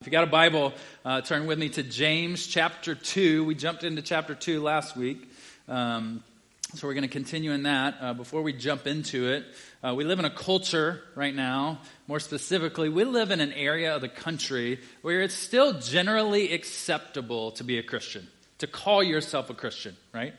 If 0.00 0.06
you 0.06 0.12
got 0.12 0.24
a 0.24 0.28
Bible, 0.28 0.72
uh, 1.04 1.20
turn 1.20 1.46
with 1.46 1.58
me 1.58 1.68
to 1.68 1.82
James 1.82 2.46
chapter 2.46 2.94
2. 2.94 3.44
We 3.44 3.54
jumped 3.54 3.84
into 3.84 4.00
chapter 4.00 4.34
2 4.34 4.62
last 4.62 4.96
week. 4.96 5.30
Um, 5.68 6.24
so 6.72 6.86
we're 6.86 6.94
going 6.94 7.02
to 7.02 7.08
continue 7.08 7.52
in 7.52 7.64
that. 7.64 7.96
Uh, 8.00 8.14
before 8.14 8.40
we 8.40 8.54
jump 8.54 8.86
into 8.86 9.28
it, 9.28 9.44
uh, 9.84 9.94
we 9.94 10.04
live 10.04 10.18
in 10.18 10.24
a 10.24 10.30
culture 10.30 11.02
right 11.14 11.34
now. 11.34 11.80
More 12.08 12.18
specifically, 12.18 12.88
we 12.88 13.04
live 13.04 13.30
in 13.30 13.40
an 13.40 13.52
area 13.52 13.94
of 13.94 14.00
the 14.00 14.08
country 14.08 14.80
where 15.02 15.20
it's 15.20 15.34
still 15.34 15.78
generally 15.78 16.54
acceptable 16.54 17.50
to 17.52 17.62
be 17.62 17.76
a 17.76 17.82
Christian, 17.82 18.26
to 18.56 18.66
call 18.66 19.02
yourself 19.02 19.50
a 19.50 19.54
Christian, 19.54 19.94
right? 20.14 20.32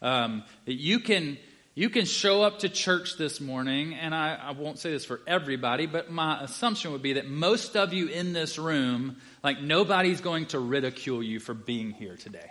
Um, 0.00 0.44
you 0.64 1.00
can 1.00 1.38
you 1.78 1.88
can 1.90 2.06
show 2.06 2.42
up 2.42 2.58
to 2.58 2.68
church 2.68 3.16
this 3.18 3.40
morning, 3.40 3.94
and 3.94 4.12
I, 4.12 4.34
I, 4.34 4.50
won't 4.50 4.80
say 4.80 4.90
this 4.90 5.04
for 5.04 5.20
everybody, 5.28 5.86
but 5.86 6.10
my 6.10 6.42
assumption 6.42 6.90
would 6.90 7.02
be 7.02 7.12
that 7.12 7.28
most 7.30 7.76
of 7.76 7.92
you 7.92 8.08
in 8.08 8.32
this 8.32 8.58
room, 8.58 9.18
like 9.44 9.60
nobody's 9.60 10.20
going 10.20 10.46
to 10.46 10.58
ridicule 10.58 11.22
you 11.22 11.38
for 11.38 11.54
being 11.54 11.92
here 11.92 12.16
today. 12.16 12.50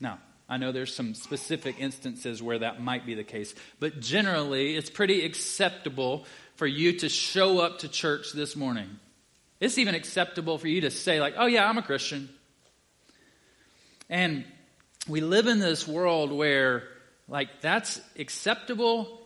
Now, 0.00 0.18
I 0.48 0.56
know 0.56 0.72
there's 0.72 0.92
some 0.92 1.14
specific 1.14 1.76
instances 1.78 2.42
where 2.42 2.58
that 2.58 2.82
might 2.82 3.06
be 3.06 3.14
the 3.14 3.22
case, 3.22 3.54
but 3.78 4.00
generally, 4.00 4.74
it's 4.74 4.90
pretty 4.90 5.24
acceptable 5.24 6.26
for 6.56 6.66
you 6.66 6.98
to 6.98 7.08
show 7.08 7.60
up 7.60 7.78
to 7.78 7.88
church 7.88 8.32
this 8.32 8.56
morning. 8.56 8.98
It's 9.60 9.78
even 9.78 9.94
acceptable 9.94 10.58
for 10.58 10.66
you 10.66 10.80
to 10.80 10.90
say, 10.90 11.20
like, 11.20 11.34
oh, 11.38 11.46
yeah, 11.46 11.68
I'm 11.68 11.78
a 11.78 11.82
Christian. 11.82 12.30
And 14.08 14.44
we 15.08 15.20
live 15.20 15.46
in 15.46 15.60
this 15.60 15.86
world 15.86 16.32
where 16.32 16.89
like, 17.30 17.60
that's 17.60 18.00
acceptable, 18.18 19.20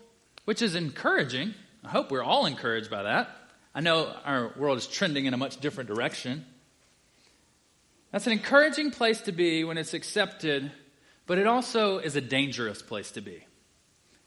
which 0.45 0.61
is 0.61 0.75
encouraging. 0.75 1.55
I 1.83 1.89
hope 1.89 2.11
we're 2.11 2.23
all 2.23 2.45
encouraged 2.45 2.91
by 2.91 3.05
that. 3.05 3.30
I 3.75 3.80
know 3.80 4.15
our 4.25 4.53
world 4.57 4.77
is 4.79 4.87
trending 4.87 5.25
in 5.25 5.33
a 5.33 5.39
much 5.39 5.57
different 5.57 5.89
direction. 5.89 6.45
That's 8.13 8.27
an 8.27 8.33
encouraging 8.35 8.91
place 8.91 9.23
to 9.23 9.33
be 9.33 9.65
when 9.65 9.79
it's 9.79 9.95
accepted, 9.95 10.71
but 11.27 11.38
it 11.38 11.46
also 11.46 11.99
is 11.99 12.15
a 12.15 12.21
dangerous 12.21 12.83
place 12.83 13.11
to 13.13 13.23
be. 13.23 13.45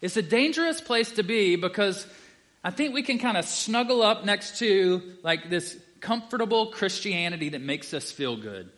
It's 0.02 0.18
a 0.18 0.24
dangerous 0.24 0.82
place 0.82 1.12
to 1.12 1.24
be 1.24 1.56
because 1.56 2.06
I 2.64 2.72
think 2.72 2.96
we 2.96 3.04
can 3.04 3.20
kind 3.20 3.38
of 3.38 3.46
snuggle 3.46 4.02
up 4.02 4.26
next 4.26 4.58
to 4.60 5.02
like 5.24 5.50
this 5.50 5.78
comfortable 6.02 6.72
Christianity 6.72 7.50
that 7.50 7.62
makes 7.62 7.94
us 7.94 8.12
feel 8.12 8.38
good 8.38 8.72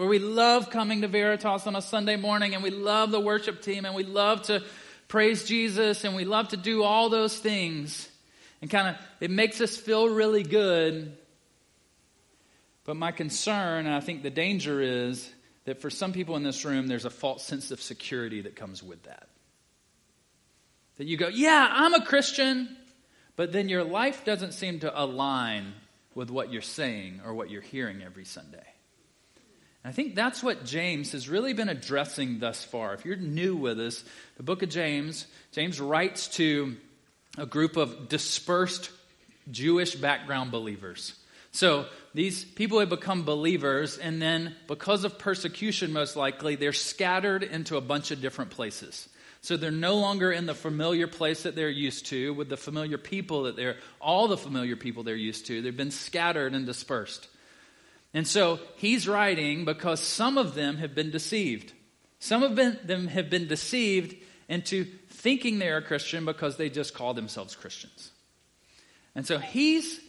where 0.00 0.08
we 0.08 0.18
love 0.18 0.70
coming 0.70 1.02
to 1.02 1.08
Veritas 1.08 1.66
on 1.66 1.76
a 1.76 1.82
Sunday 1.82 2.16
morning 2.16 2.54
and 2.54 2.62
we 2.62 2.70
love 2.70 3.10
the 3.10 3.20
worship 3.20 3.60
team 3.60 3.84
and 3.84 3.94
we 3.94 4.02
love 4.02 4.40
to 4.40 4.64
praise 5.08 5.44
Jesus 5.44 6.04
and 6.04 6.16
we 6.16 6.24
love 6.24 6.48
to 6.48 6.56
do 6.56 6.82
all 6.82 7.10
those 7.10 7.38
things. 7.38 8.08
And 8.62 8.70
kind 8.70 8.88
of, 8.88 8.96
it 9.20 9.30
makes 9.30 9.60
us 9.60 9.76
feel 9.76 10.08
really 10.08 10.42
good. 10.42 11.14
But 12.84 12.96
my 12.96 13.12
concern, 13.12 13.84
and 13.84 13.94
I 13.94 14.00
think 14.00 14.22
the 14.22 14.30
danger 14.30 14.80
is 14.80 15.30
that 15.66 15.82
for 15.82 15.90
some 15.90 16.14
people 16.14 16.34
in 16.36 16.44
this 16.44 16.64
room, 16.64 16.86
there's 16.86 17.04
a 17.04 17.10
false 17.10 17.44
sense 17.44 17.70
of 17.70 17.82
security 17.82 18.40
that 18.40 18.56
comes 18.56 18.82
with 18.82 19.02
that. 19.02 19.28
That 20.96 21.08
you 21.08 21.18
go, 21.18 21.28
yeah, 21.28 21.68
I'm 21.70 21.92
a 21.92 22.06
Christian, 22.06 22.74
but 23.36 23.52
then 23.52 23.68
your 23.68 23.84
life 23.84 24.24
doesn't 24.24 24.54
seem 24.54 24.80
to 24.80 24.98
align 24.98 25.74
with 26.14 26.30
what 26.30 26.50
you're 26.50 26.62
saying 26.62 27.20
or 27.22 27.34
what 27.34 27.50
you're 27.50 27.60
hearing 27.60 28.02
every 28.02 28.24
Sunday. 28.24 28.64
I 29.84 29.92
think 29.92 30.14
that's 30.14 30.42
what 30.42 30.64
James 30.64 31.12
has 31.12 31.28
really 31.28 31.54
been 31.54 31.70
addressing 31.70 32.38
thus 32.38 32.62
far. 32.62 32.92
If 32.92 33.04
you're 33.06 33.16
new 33.16 33.56
with 33.56 33.80
us, 33.80 34.04
the 34.36 34.42
book 34.42 34.62
of 34.62 34.68
James, 34.68 35.26
James 35.52 35.80
writes 35.80 36.28
to 36.36 36.76
a 37.38 37.46
group 37.46 37.76
of 37.76 38.08
dispersed 38.08 38.90
Jewish 39.50 39.94
background 39.94 40.50
believers. 40.50 41.14
So 41.52 41.86
these 42.14 42.44
people 42.44 42.78
have 42.80 42.90
become 42.90 43.24
believers, 43.24 43.98
and 43.98 44.20
then 44.20 44.54
because 44.68 45.04
of 45.04 45.18
persecution, 45.18 45.92
most 45.92 46.14
likely, 46.14 46.56
they're 46.56 46.72
scattered 46.72 47.42
into 47.42 47.76
a 47.76 47.80
bunch 47.80 48.10
of 48.10 48.20
different 48.20 48.50
places. 48.50 49.08
So 49.40 49.56
they're 49.56 49.70
no 49.70 49.96
longer 49.96 50.30
in 50.30 50.44
the 50.44 50.54
familiar 50.54 51.06
place 51.06 51.44
that 51.44 51.56
they're 51.56 51.70
used 51.70 52.06
to, 52.06 52.34
with 52.34 52.50
the 52.50 52.58
familiar 52.58 52.98
people 52.98 53.44
that 53.44 53.56
they're, 53.56 53.78
all 54.00 54.28
the 54.28 54.36
familiar 54.36 54.76
people 54.76 55.02
they're 55.02 55.16
used 55.16 55.46
to. 55.46 55.62
They've 55.62 55.76
been 55.76 55.90
scattered 55.90 56.54
and 56.54 56.66
dispersed. 56.66 57.26
And 58.12 58.26
so 58.26 58.58
he's 58.76 59.06
writing 59.06 59.64
because 59.64 60.00
some 60.00 60.36
of 60.36 60.54
them 60.54 60.76
have 60.78 60.94
been 60.94 61.10
deceived. 61.10 61.72
Some 62.18 62.42
of 62.42 62.56
them 62.56 63.06
have 63.06 63.30
been 63.30 63.46
deceived 63.46 64.16
into 64.48 64.84
thinking 65.08 65.58
they're 65.58 65.78
a 65.78 65.82
Christian 65.82 66.24
because 66.24 66.56
they 66.56 66.68
just 66.68 66.92
call 66.92 67.14
themselves 67.14 67.54
Christians. 67.54 68.10
And 69.14 69.26
so 69.26 69.38
he's 69.38 70.00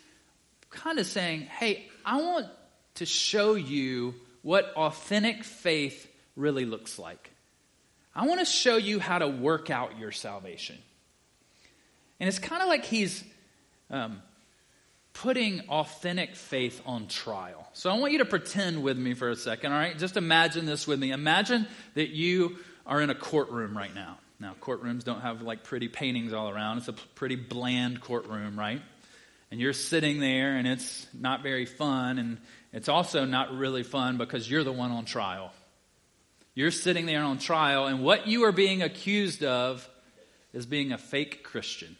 kind 0.69 0.99
of 0.99 1.05
saying, 1.05 1.41
hey, 1.41 1.87
I 2.05 2.21
want 2.21 2.47
to 2.95 3.05
show 3.05 3.55
you 3.55 4.15
what 4.41 4.73
authentic 4.75 5.43
faith 5.43 6.07
really 6.35 6.65
looks 6.65 6.97
like. 6.97 7.31
I 8.15 8.27
want 8.27 8.39
to 8.39 8.45
show 8.45 8.77
you 8.77 8.99
how 8.99 9.19
to 9.19 9.27
work 9.27 9.69
out 9.69 9.99
your 9.99 10.11
salvation. 10.11 10.77
And 12.19 12.27
it's 12.27 12.39
kind 12.39 12.61
of 12.61 12.67
like 12.67 12.83
he's 12.83 13.23
um, 13.89 14.21
putting 15.13 15.61
authentic 15.69 16.35
faith 16.35 16.81
on 16.85 17.07
trial. 17.07 17.67
So 17.73 17.89
I 17.89 17.97
want 17.97 18.13
you 18.13 18.19
to 18.19 18.25
pretend 18.25 18.81
with 18.81 18.97
me 18.97 19.13
for 19.13 19.29
a 19.29 19.35
second, 19.35 19.71
all 19.71 19.77
right? 19.77 19.97
Just 19.97 20.17
imagine 20.17 20.65
this 20.65 20.87
with 20.87 20.99
me. 20.99 21.11
Imagine 21.11 21.67
that 21.95 22.09
you 22.09 22.57
are 22.85 23.01
in 23.01 23.09
a 23.09 23.15
courtroom 23.15 23.77
right 23.77 23.93
now. 23.93 24.17
Now, 24.39 24.55
courtrooms 24.59 25.03
don't 25.03 25.21
have 25.21 25.41
like 25.41 25.63
pretty 25.63 25.87
paintings 25.87 26.33
all 26.33 26.49
around. 26.49 26.79
It's 26.79 26.87
a 26.87 26.93
pretty 26.93 27.35
bland 27.35 28.01
courtroom, 28.01 28.57
right? 28.57 28.81
And 29.51 29.59
you're 29.59 29.73
sitting 29.73 30.19
there 30.19 30.55
and 30.55 30.67
it's 30.67 31.05
not 31.13 31.43
very 31.43 31.65
fun. 31.65 32.17
And 32.17 32.37
it's 32.73 32.89
also 32.89 33.25
not 33.25 33.53
really 33.53 33.83
fun 33.83 34.17
because 34.17 34.49
you're 34.49 34.63
the 34.63 34.71
one 34.71 34.91
on 34.91 35.05
trial. 35.05 35.51
You're 36.53 36.71
sitting 36.71 37.05
there 37.05 37.23
on 37.23 37.37
trial, 37.37 37.87
and 37.87 38.03
what 38.03 38.27
you 38.27 38.43
are 38.43 38.51
being 38.51 38.81
accused 38.81 39.41
of 39.41 39.87
is 40.51 40.65
being 40.65 40.91
a 40.91 40.97
fake 40.97 41.43
Christian. 41.43 41.95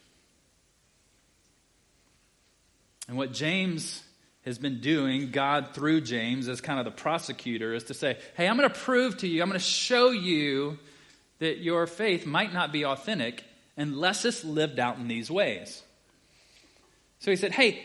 And 3.12 3.18
what 3.18 3.34
James 3.34 4.02
has 4.46 4.56
been 4.58 4.80
doing, 4.80 5.32
God 5.32 5.74
through 5.74 6.00
James 6.00 6.48
as 6.48 6.62
kind 6.62 6.78
of 6.78 6.86
the 6.86 6.90
prosecutor, 6.90 7.74
is 7.74 7.84
to 7.84 7.94
say, 7.94 8.16
hey, 8.38 8.48
I'm 8.48 8.56
going 8.56 8.70
to 8.70 8.74
prove 8.74 9.18
to 9.18 9.28
you, 9.28 9.42
I'm 9.42 9.50
going 9.50 9.60
to 9.60 9.66
show 9.66 10.12
you 10.12 10.78
that 11.38 11.58
your 11.58 11.86
faith 11.86 12.24
might 12.24 12.54
not 12.54 12.72
be 12.72 12.86
authentic 12.86 13.44
unless 13.76 14.24
it's 14.24 14.44
lived 14.44 14.78
out 14.78 14.96
in 14.96 15.08
these 15.08 15.30
ways. 15.30 15.82
So 17.18 17.30
he 17.30 17.36
said, 17.36 17.52
hey, 17.52 17.82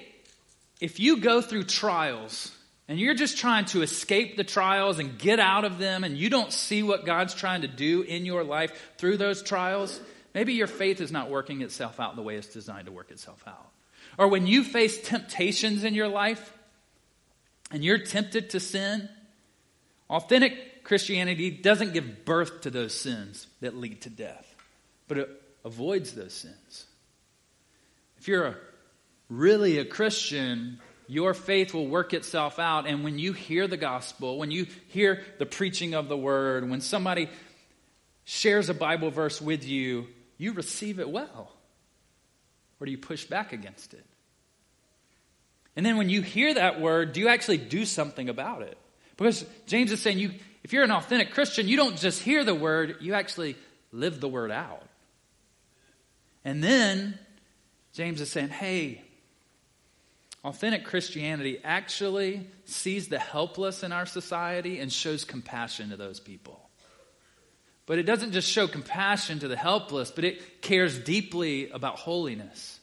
if 0.79 0.97
you 0.97 1.17
go 1.17 1.41
through 1.41 1.65
trials 1.65 2.49
and 2.87 2.97
you're 2.97 3.13
just 3.13 3.37
trying 3.37 3.65
to 3.65 3.81
escape 3.81 4.37
the 4.37 4.45
trials 4.45 4.97
and 4.97 5.19
get 5.19 5.41
out 5.41 5.65
of 5.65 5.77
them 5.77 6.05
and 6.05 6.17
you 6.17 6.29
don't 6.29 6.53
see 6.53 6.83
what 6.83 7.05
God's 7.05 7.33
trying 7.33 7.63
to 7.63 7.67
do 7.67 8.01
in 8.03 8.25
your 8.25 8.45
life 8.45 8.93
through 8.97 9.17
those 9.17 9.43
trials, 9.43 9.99
maybe 10.33 10.53
your 10.53 10.67
faith 10.67 11.01
is 11.01 11.11
not 11.11 11.29
working 11.29 11.63
itself 11.63 11.99
out 11.99 12.15
the 12.15 12.21
way 12.21 12.37
it's 12.37 12.47
designed 12.47 12.85
to 12.85 12.93
work 12.93 13.11
itself 13.11 13.43
out. 13.45 13.71
Or 14.17 14.27
when 14.27 14.47
you 14.47 14.63
face 14.63 14.99
temptations 14.99 15.83
in 15.83 15.93
your 15.93 16.07
life 16.07 16.53
and 17.71 17.83
you're 17.83 17.99
tempted 17.99 18.51
to 18.51 18.59
sin, 18.59 19.09
authentic 20.09 20.83
Christianity 20.83 21.51
doesn't 21.51 21.93
give 21.93 22.25
birth 22.25 22.61
to 22.61 22.69
those 22.69 22.93
sins 22.93 23.47
that 23.61 23.75
lead 23.75 24.01
to 24.01 24.09
death, 24.09 24.55
but 25.07 25.17
it 25.17 25.29
avoids 25.65 26.13
those 26.13 26.33
sins. 26.33 26.85
If 28.17 28.27
you're 28.27 28.45
a, 28.45 28.55
really 29.29 29.77
a 29.77 29.85
Christian, 29.85 30.79
your 31.07 31.33
faith 31.33 31.73
will 31.73 31.87
work 31.87 32.13
itself 32.13 32.57
out. 32.57 32.87
And 32.87 33.03
when 33.03 33.19
you 33.19 33.33
hear 33.33 33.67
the 33.67 33.77
gospel, 33.77 34.37
when 34.37 34.49
you 34.49 34.67
hear 34.87 35.23
the 35.37 35.45
preaching 35.45 35.93
of 35.93 36.07
the 36.07 36.17
word, 36.17 36.69
when 36.69 36.81
somebody 36.81 37.29
shares 38.23 38.69
a 38.69 38.73
Bible 38.73 39.11
verse 39.11 39.41
with 39.41 39.65
you, 39.65 40.07
you 40.37 40.53
receive 40.53 40.99
it 40.99 41.09
well. 41.09 41.51
Or 42.79 42.85
do 42.85 42.91
you 42.91 42.97
push 42.97 43.25
back 43.25 43.53
against 43.53 43.93
it? 43.93 44.05
And 45.75 45.85
then 45.85 45.97
when 45.97 46.09
you 46.09 46.21
hear 46.21 46.53
that 46.53 46.81
word, 46.81 47.13
do 47.13 47.19
you 47.19 47.27
actually 47.27 47.57
do 47.57 47.85
something 47.85 48.29
about 48.29 48.63
it? 48.63 48.77
Because 49.15 49.45
James 49.65 49.91
is 49.91 50.01
saying 50.01 50.19
you 50.19 50.31
if 50.63 50.73
you're 50.73 50.83
an 50.83 50.91
authentic 50.91 51.31
Christian, 51.31 51.67
you 51.69 51.77
don't 51.77 51.95
just 51.95 52.21
hear 52.21 52.43
the 52.43 52.53
word, 52.53 52.97
you 52.99 53.13
actually 53.13 53.55
live 53.93 54.19
the 54.19 54.27
word 54.27 54.51
out. 54.51 54.83
And 56.43 56.61
then 56.61 57.17
James 57.93 58.19
is 58.19 58.29
saying, 58.29 58.49
hey, 58.49 59.01
authentic 60.43 60.83
Christianity 60.83 61.59
actually 61.63 62.47
sees 62.65 63.07
the 63.07 63.17
helpless 63.17 63.81
in 63.81 63.93
our 63.93 64.05
society 64.05 64.79
and 64.79 64.91
shows 64.91 65.23
compassion 65.23 65.91
to 65.91 65.95
those 65.95 66.19
people. 66.19 66.66
But 67.87 67.97
it 67.97 68.03
doesn't 68.03 68.33
just 68.33 68.51
show 68.51 68.67
compassion 68.67 69.39
to 69.39 69.47
the 69.47 69.55
helpless, 69.55 70.11
but 70.11 70.23
it 70.23 70.61
cares 70.61 70.99
deeply 70.99 71.71
about 71.71 71.97
holiness. 71.97 72.79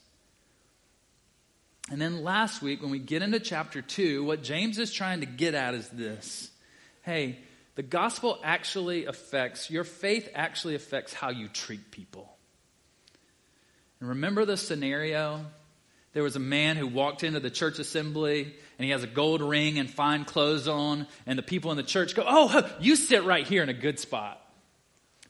And 1.91 2.01
then 2.01 2.25
last 2.25 2.63
week, 2.63 2.83
when 2.83 2.91
we 2.91 2.99
get 2.99 3.23
into 3.23 3.39
chapter 3.39 3.83
2, 3.83 4.25
what 4.25 4.43
James 4.43 4.79
is 4.79 4.93
trying 4.93 5.21
to 5.21 5.27
get 5.27 5.55
at 5.55 5.75
is 5.75 5.89
this 5.91 6.51
hey, 7.03 7.39
the 7.75 7.83
gospel 7.83 8.41
actually 8.43 9.05
affects, 9.05 9.71
your 9.71 9.85
faith 9.85 10.29
actually 10.35 10.75
affects 10.75 11.13
how 11.13 11.29
you 11.29 11.49
treat 11.49 11.91
people. 11.91 12.35
And 14.01 14.09
remember 14.09 14.45
the 14.45 14.57
scenario? 14.57 15.45
there 16.15 16.23
was 16.23 16.37
a 16.37 16.41
man 16.41 16.77
who 16.77 16.87
walked 16.87 17.25
into 17.25 17.41
the 17.41 17.51
church 17.51 17.81
assembly 17.81 18.55
and 18.79 18.85
he 18.85 18.91
has 18.93 19.03
a 19.03 19.09
gold 19.09 19.43
ring 19.43 19.79
and 19.79 19.91
fine 19.91 20.25
clothes 20.25 20.67
on, 20.69 21.07
and 21.27 21.39
the 21.39 21.43
people 21.43 21.71
in 21.73 21.77
the 21.77 21.83
church 21.83 22.15
go, 22.15 22.25
Oh, 22.27 22.71
you 22.81 22.97
sit 22.97 23.25
right 23.25 23.47
here 23.47 23.63
in 23.63 23.69
a 23.69 23.75
good 23.75 23.99
spot. 23.99 24.41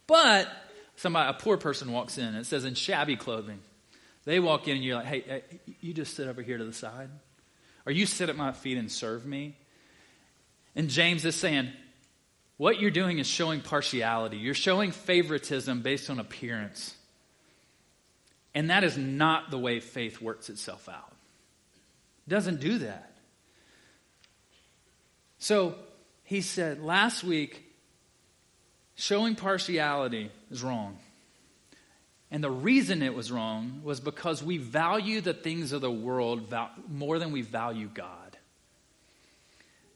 But 0.06 0.48
somebody, 0.96 1.30
a 1.30 1.34
poor 1.34 1.56
person 1.56 1.92
walks 1.92 2.18
in, 2.18 2.24
and 2.24 2.36
it 2.36 2.46
says 2.46 2.64
in 2.64 2.74
shabby 2.74 3.16
clothing. 3.16 3.60
They 4.24 4.40
walk 4.40 4.68
in 4.68 4.76
and 4.76 4.84
you're 4.84 4.96
like, 4.96 5.06
hey, 5.06 5.20
hey, 5.20 5.42
you 5.80 5.92
just 5.92 6.16
sit 6.16 6.28
over 6.28 6.40
here 6.42 6.58
to 6.58 6.64
the 6.64 6.72
side. 6.72 7.10
Or 7.86 7.92
you 7.92 8.06
sit 8.06 8.30
at 8.30 8.36
my 8.36 8.52
feet 8.52 8.78
and 8.78 8.90
serve 8.90 9.26
me. 9.26 9.56
And 10.74 10.88
James 10.88 11.24
is 11.24 11.34
saying, 11.34 11.70
what 12.56 12.80
you're 12.80 12.90
doing 12.90 13.18
is 13.18 13.26
showing 13.26 13.60
partiality. 13.60 14.38
You're 14.38 14.54
showing 14.54 14.92
favoritism 14.92 15.82
based 15.82 16.08
on 16.08 16.18
appearance. 16.18 16.94
And 18.54 18.70
that 18.70 18.84
is 18.84 18.96
not 18.96 19.50
the 19.50 19.58
way 19.58 19.80
faith 19.80 20.20
works 20.20 20.48
itself 20.48 20.88
out. 20.88 21.12
It 22.26 22.30
doesn't 22.30 22.60
do 22.60 22.78
that. 22.78 23.10
So 25.38 25.74
he 26.22 26.40
said 26.40 26.82
last 26.82 27.24
week, 27.24 27.63
showing 28.94 29.34
partiality 29.34 30.30
is 30.50 30.62
wrong. 30.62 30.98
And 32.30 32.42
the 32.42 32.50
reason 32.50 33.02
it 33.02 33.14
was 33.14 33.30
wrong 33.30 33.80
was 33.84 34.00
because 34.00 34.42
we 34.42 34.58
value 34.58 35.20
the 35.20 35.34
things 35.34 35.72
of 35.72 35.80
the 35.80 35.90
world 35.90 36.52
more 36.88 37.18
than 37.18 37.30
we 37.30 37.42
value 37.42 37.88
God. 37.92 38.36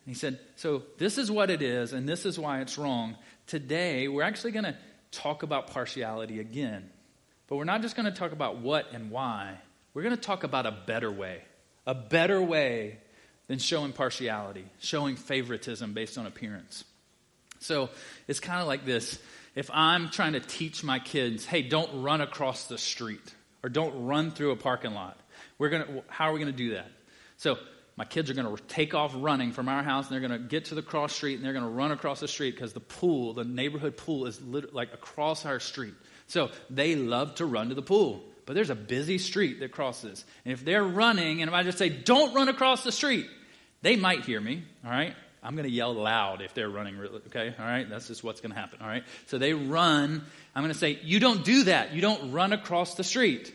And 0.09 0.15
he 0.15 0.15
said, 0.15 0.39
So 0.57 0.85
this 0.99 1.19
is 1.19 1.31
what 1.31 1.51
it 1.51 1.63
is, 1.63 1.93
and 1.93 2.09
this 2.09 2.25
is 2.25 2.39
why 2.39 2.61
it's 2.61 2.79
wrong. 2.79 3.17
Today, 3.47 4.09
we're 4.09 4.23
actually 4.23 4.53
going 4.53 4.67
to 4.67 4.77
talk 5.11 5.43
about 5.43 5.69
partiality 5.69 6.39
again. 6.39 6.89
But 7.49 7.57
we're 7.57 7.65
not 7.65 7.83
just 7.83 7.97
going 7.97 8.07
to 8.07 8.17
talk 8.17 8.33
about 8.33 8.59
what 8.59 8.93
and 8.93 9.11
why. 9.11 9.59
We're 9.95 10.03
going 10.03 10.15
to 10.15 10.21
talk 10.21 10.45
about 10.45 10.67
a 10.67 10.71
better 10.87 11.11
way. 11.11 11.43
A 11.87 11.95
better 11.95 12.41
way 12.41 12.99
than 13.49 13.59
showing 13.59 13.93
partiality, 13.93 14.67
showing 14.79 15.17
favoritism 15.17 15.95
based 15.95 16.19
on 16.19 16.27
appearance. 16.27 16.85
So 17.61 17.91
it's 18.27 18.41
kind 18.41 18.61
of 18.61 18.67
like 18.67 18.85
this 18.85 19.19
if 19.55 19.71
I'm 19.73 20.09
trying 20.11 20.35
to 20.35 20.41
teach 20.41 20.85
my 20.85 21.01
kids, 21.01 21.45
hey, 21.45 21.63
don't 21.63 22.03
run 22.03 22.21
across 22.21 22.69
the 22.69 22.79
street 22.79 23.35
or 23.65 23.69
don't 23.69 24.07
run 24.07 24.31
through 24.31 24.53
a 24.53 24.57
parking 24.57 24.95
lot, 24.95 25.19
we're 25.59 25.71
gonna, 25.71 26.03
how 26.07 26.31
are 26.31 26.33
we 26.33 26.39
going 26.39 26.53
to 26.53 26.57
do 26.57 26.75
that? 26.75 26.91
So 27.39 27.59
my 27.97 28.05
kids 28.05 28.31
are 28.31 28.35
going 28.35 28.57
to 28.57 28.63
take 28.65 28.95
off 28.95 29.13
running 29.17 29.51
from 29.51 29.69
our 29.69 29.83
house 29.83 30.07
and 30.07 30.13
they're 30.13 30.29
going 30.29 30.41
to 30.41 30.47
get 30.47 30.67
to 30.67 30.77
the 30.77 30.83
cross 30.83 31.13
street 31.13 31.35
and 31.35 31.45
they're 31.45 31.53
going 31.53 31.65
to 31.65 31.71
run 31.71 31.91
across 31.91 32.21
the 32.21 32.29
street 32.29 32.55
because 32.55 32.73
the 32.73 32.79
pool, 32.79 33.35
the 33.35 33.45
neighborhood 33.45 33.97
pool, 33.97 34.27
is 34.27 34.41
lit- 34.41 34.73
like 34.73 34.95
across 34.95 35.45
our 35.45 35.59
street. 35.59 35.95
So 36.29 36.51
they 36.71 36.95
love 36.95 37.35
to 37.37 37.47
run 37.47 37.71
to 37.71 37.75
the 37.75 37.83
pool. 37.83 38.23
But 38.47 38.55
there's 38.55 38.71
a 38.71 38.77
busy 38.77 39.19
street 39.19 39.59
that 39.61 39.73
crosses. 39.73 40.25
And 40.45 40.53
if 40.53 40.65
they're 40.65 40.85
running, 40.85 41.43
and 41.43 41.49
if 41.49 41.55
I 41.55 41.65
just 41.65 41.77
say, 41.77 41.89
don't 41.89 42.33
run 42.35 42.49
across 42.49 42.85
the 42.85 42.93
street, 42.93 43.27
they 43.83 43.97
might 43.97 44.25
hear 44.25 44.41
me, 44.41 44.63
all 44.85 44.91
right? 44.93 45.17
I'm 45.49 45.55
going 45.55 45.65
to 45.67 45.75
yell 45.75 45.95
loud 45.95 46.43
if 46.43 46.53
they're 46.53 46.69
running, 46.69 47.01
okay? 47.29 47.55
All 47.59 47.65
right? 47.65 47.89
That's 47.89 48.09
just 48.09 48.23
what's 48.23 48.43
going 48.43 48.53
to 48.53 48.59
happen, 48.59 48.81
all 48.83 48.87
right? 48.87 49.03
So 49.29 49.39
they 49.39 49.55
run. 49.55 50.23
I'm 50.55 50.63
going 50.63 50.75
to 50.75 50.79
say, 50.79 50.99
You 51.03 51.21
don't 51.21 51.43
do 51.43 51.65
that. 51.65 51.95
You 51.95 52.03
don't 52.03 52.33
run 52.33 52.53
across 52.53 52.97
the 52.97 53.03
street. 53.03 53.55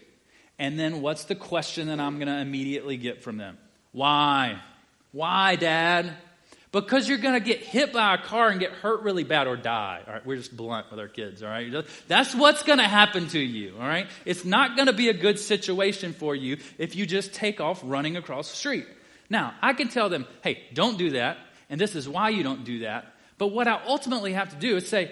And 0.58 0.80
then 0.80 1.04
what's 1.04 1.26
the 1.26 1.36
question 1.36 1.90
that 1.90 2.00
I'm 2.00 2.16
going 2.16 2.30
to 2.30 2.40
immediately 2.40 2.98
get 2.98 3.22
from 3.22 3.38
them? 3.38 3.60
Why? 3.92 4.60
Why, 5.12 5.56
Dad? 5.56 6.12
Because 6.72 7.08
you're 7.08 7.20
going 7.20 7.36
to 7.40 7.46
get 7.46 7.60
hit 7.60 7.94
by 7.94 8.16
a 8.16 8.18
car 8.18 8.50
and 8.50 8.60
get 8.60 8.72
hurt 8.72 9.04
really 9.04 9.24
bad 9.24 9.46
or 9.46 9.56
die. 9.56 10.02
All 10.08 10.14
right, 10.14 10.26
we're 10.26 10.38
just 10.38 10.58
blunt 10.58 10.90
with 10.90 11.00
our 11.00 11.08
kids, 11.08 11.44
all 11.44 11.50
right? 11.50 11.72
That's 12.08 12.34
what's 12.34 12.64
going 12.64 12.80
to 12.80 12.88
happen 12.88 13.28
to 13.28 13.40
you, 13.40 13.76
all 13.80 13.88
right? 13.88 14.08
It's 14.26 14.46
not 14.46 14.76
going 14.76 14.88
to 14.88 14.94
be 14.94 15.10
a 15.10 15.14
good 15.14 15.38
situation 15.38 16.14
for 16.14 16.36
you 16.36 16.58
if 16.80 16.96
you 16.96 17.06
just 17.06 17.36
take 17.36 17.62
off 17.62 17.82
running 17.86 18.18
across 18.18 18.50
the 18.50 18.58
street. 18.58 18.88
Now, 19.30 19.54
I 19.62 19.74
can 19.74 19.90
tell 19.90 20.10
them, 20.10 20.26
hey, 20.42 20.64
don't 20.74 20.98
do 20.98 21.12
that 21.12 21.38
and 21.70 21.80
this 21.80 21.96
is 21.96 22.08
why 22.08 22.30
you 22.30 22.44
don't 22.44 22.64
do 22.64 22.80
that. 22.80 23.14
But 23.38 23.48
what 23.48 23.68
I 23.68 23.82
ultimately 23.86 24.34
have 24.34 24.50
to 24.50 24.56
do 24.56 24.78
is 24.78 24.88
say, 24.88 25.12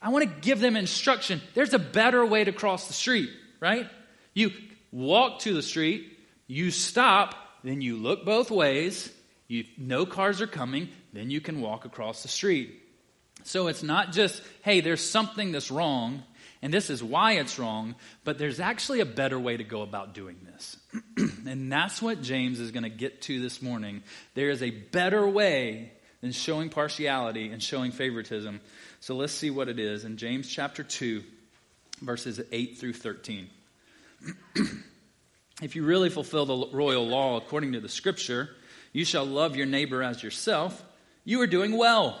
I 0.00 0.10
want 0.10 0.24
to 0.24 0.40
give 0.40 0.60
them 0.60 0.76
instruction. 0.76 1.40
There's 1.54 1.74
a 1.74 1.78
better 1.78 2.24
way 2.24 2.44
to 2.44 2.52
cross 2.52 2.86
the 2.86 2.92
street, 2.92 3.30
right? 3.60 3.88
You 4.34 4.52
walk 4.92 5.40
to 5.40 5.54
the 5.54 5.62
street, 5.62 6.18
you 6.46 6.70
stop, 6.70 7.34
then 7.64 7.80
you 7.80 7.96
look 7.96 8.24
both 8.24 8.50
ways, 8.50 9.10
you 9.48 9.64
no 9.76 10.06
cars 10.06 10.40
are 10.40 10.46
coming, 10.46 10.88
then 11.12 11.30
you 11.30 11.40
can 11.40 11.60
walk 11.60 11.84
across 11.84 12.22
the 12.22 12.28
street. 12.28 12.82
So 13.44 13.68
it's 13.68 13.82
not 13.82 14.12
just, 14.12 14.42
hey, 14.62 14.80
there's 14.80 15.00
something 15.00 15.52
that's 15.52 15.70
wrong, 15.70 16.22
and 16.66 16.74
this 16.74 16.90
is 16.90 17.00
why 17.00 17.34
it's 17.34 17.60
wrong, 17.60 17.94
but 18.24 18.38
there's 18.38 18.58
actually 18.58 18.98
a 18.98 19.06
better 19.06 19.38
way 19.38 19.56
to 19.56 19.62
go 19.62 19.82
about 19.82 20.14
doing 20.14 20.36
this. 20.44 20.76
and 21.46 21.70
that's 21.70 22.02
what 22.02 22.22
James 22.22 22.58
is 22.58 22.72
going 22.72 22.82
to 22.82 22.88
get 22.88 23.22
to 23.22 23.40
this 23.40 23.62
morning. 23.62 24.02
There 24.34 24.50
is 24.50 24.64
a 24.64 24.70
better 24.70 25.28
way 25.28 25.92
than 26.22 26.32
showing 26.32 26.68
partiality 26.68 27.50
and 27.50 27.62
showing 27.62 27.92
favoritism. 27.92 28.60
So 28.98 29.14
let's 29.14 29.32
see 29.32 29.48
what 29.48 29.68
it 29.68 29.78
is 29.78 30.04
in 30.04 30.16
James 30.16 30.48
chapter 30.48 30.82
2, 30.82 31.22
verses 32.02 32.40
8 32.50 32.78
through 32.78 32.94
13. 32.94 33.48
if 35.62 35.76
you 35.76 35.84
really 35.84 36.10
fulfill 36.10 36.46
the 36.46 36.76
royal 36.76 37.06
law 37.06 37.36
according 37.36 37.74
to 37.74 37.80
the 37.80 37.88
scripture, 37.88 38.50
you 38.92 39.04
shall 39.04 39.24
love 39.24 39.54
your 39.54 39.66
neighbor 39.66 40.02
as 40.02 40.20
yourself, 40.20 40.84
you 41.24 41.40
are 41.42 41.46
doing 41.46 41.76
well. 41.76 42.20